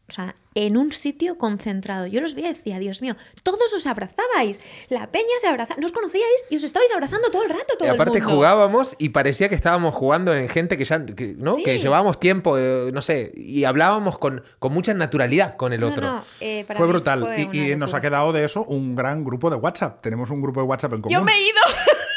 [0.07, 2.05] o sea, en un sitio concentrado.
[2.05, 5.87] Yo los veía y decía, Dios mío, todos os abrazabais, la peña se abrazaba, no
[5.87, 8.35] os conocíais y os estabais abrazando todo el rato, todo Y aparte el mundo.
[8.35, 11.55] jugábamos y parecía que estábamos jugando en gente que ya, que, ¿no?
[11.55, 11.63] Sí.
[11.63, 16.05] Que llevábamos tiempo, eh, no sé, y hablábamos con, con mucha naturalidad con el otro.
[16.05, 17.21] no, eh, para fue brutal.
[17.21, 20.01] fue y y nos ha quedado de eso un gran grupo de WhatsApp.
[20.01, 21.13] Tenemos un grupo de WhatsApp en común.
[21.13, 21.59] Yo me he ido.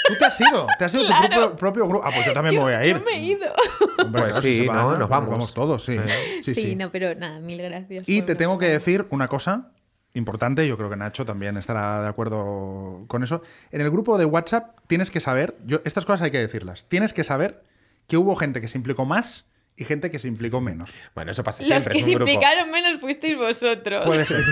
[0.09, 0.66] Tú te has ido.
[0.78, 2.04] Te has ido tu propio, propio grupo.
[2.04, 2.98] Ah, pues yo también me voy a ir.
[2.98, 3.46] Yo me he ido.
[4.04, 4.96] Hombre, Pues sí, va, ¿no?
[4.96, 5.30] Nos vamos.
[5.30, 5.96] Vamos todos, sí.
[6.42, 6.76] Sí, Sí, sí.
[6.76, 8.09] no, pero nada, mil gracias.
[8.09, 9.72] Y te tengo que decir una cosa
[10.14, 13.42] importante, yo creo que Nacho también estará de acuerdo con eso.
[13.70, 17.12] En el grupo de WhatsApp tienes que saber, yo, estas cosas hay que decirlas, tienes
[17.12, 17.62] que saber
[18.06, 19.46] que hubo gente que se implicó más
[19.79, 20.91] y gente que se implicó menos.
[21.14, 21.93] Bueno, eso pasa Los siempre.
[21.93, 24.05] que es se implicaron menos fuisteis vosotros.
[24.07, 24.43] Puede ser.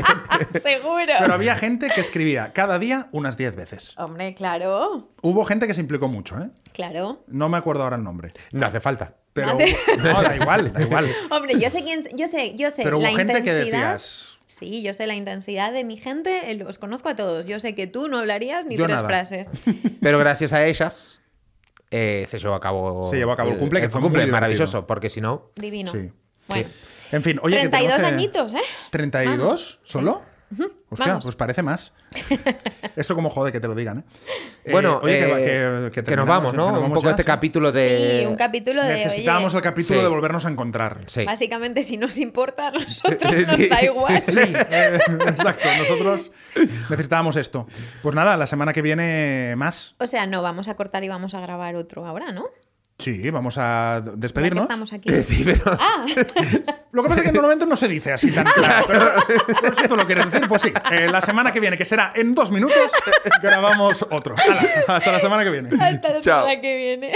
[0.60, 1.12] Seguro.
[1.18, 3.94] Pero había gente que escribía cada día unas 10 veces.
[3.98, 5.10] Hombre, claro.
[5.22, 6.50] Hubo gente que se implicó mucho, ¿eh?
[6.72, 7.22] Claro.
[7.28, 8.32] No me acuerdo ahora el nombre.
[8.52, 9.16] No hace falta.
[9.32, 11.14] Pero No hace- hubo- no, da igual, da igual.
[11.30, 13.92] Hombre, yo sé quién, yo sé, yo sé Pero hubo la gente que intensidad.
[13.92, 17.46] decías, Sí, yo sé la intensidad de mi gente, eh, los conozco a todos.
[17.46, 19.06] Yo sé que tú no hablarías ni Yo tres nada.
[19.08, 19.46] frases.
[20.00, 21.20] Pero gracias a ellas
[21.90, 23.08] eh, se llevó a cabo.
[23.10, 25.50] Se llevó a cabo el cumple, que fue cumple muy maravilloso, porque si no.
[25.56, 25.92] Divino.
[25.92, 26.10] Sí.
[26.48, 26.68] Bueno,
[27.12, 28.62] En fin, oye, que 32 tenemos que- añitos, ¿eh?
[28.92, 30.22] ¿32 solo?
[30.88, 31.24] Hostia, Vamos.
[31.24, 31.92] pues parece más.
[32.96, 34.02] Esto como jode que te lo digan, ¿eh?
[34.64, 36.56] Eh, Bueno, oye, que, eh, que- que que nos vamos, ¿eh?
[36.56, 36.66] ¿no?
[36.66, 37.26] Que nos Un poco ya, este sí.
[37.26, 38.20] capítulo de.
[38.22, 38.94] Sí, un capítulo de.
[38.94, 40.02] Necesitábamos oye, el capítulo sí.
[40.04, 40.98] de volvernos a encontrar.
[41.06, 41.24] Sí.
[41.24, 44.20] Básicamente, si nos importa, a nosotros Sí, nos da igual.
[44.20, 45.68] Sí, exacto.
[45.78, 46.32] Nosotros
[46.90, 47.66] necesitábamos esto.
[48.02, 49.94] Pues nada, la semana que viene más.
[49.98, 52.46] O sea, no, vamos a cortar y vamos a grabar otro ahora, ¿no?
[53.00, 54.62] Sí, vamos a Ya que despedirnos.
[54.64, 55.10] estamos aquí.
[55.22, 55.62] Sí, pero.
[55.66, 56.04] Ah,
[56.92, 58.86] Lo que pasa es que normalmente no se dice así tan claro.
[58.88, 59.04] Pero,
[59.62, 60.72] pero si tú lo quieres decir, pues sí.
[60.92, 62.76] Eh, la semana que viene, que será en dos minutos,
[63.42, 64.34] grabamos otro.
[64.36, 65.68] Hala, hasta la semana que viene.
[65.72, 66.42] hasta la Chao.
[66.42, 67.12] semana que viene.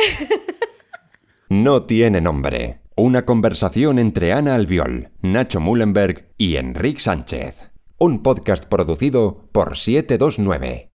[1.48, 2.80] No tiene nombre.
[2.96, 7.56] Una conversación entre Ana Albiol, Nacho Mullenberg y Enrique Sánchez.
[7.98, 10.93] Un podcast producido por 729.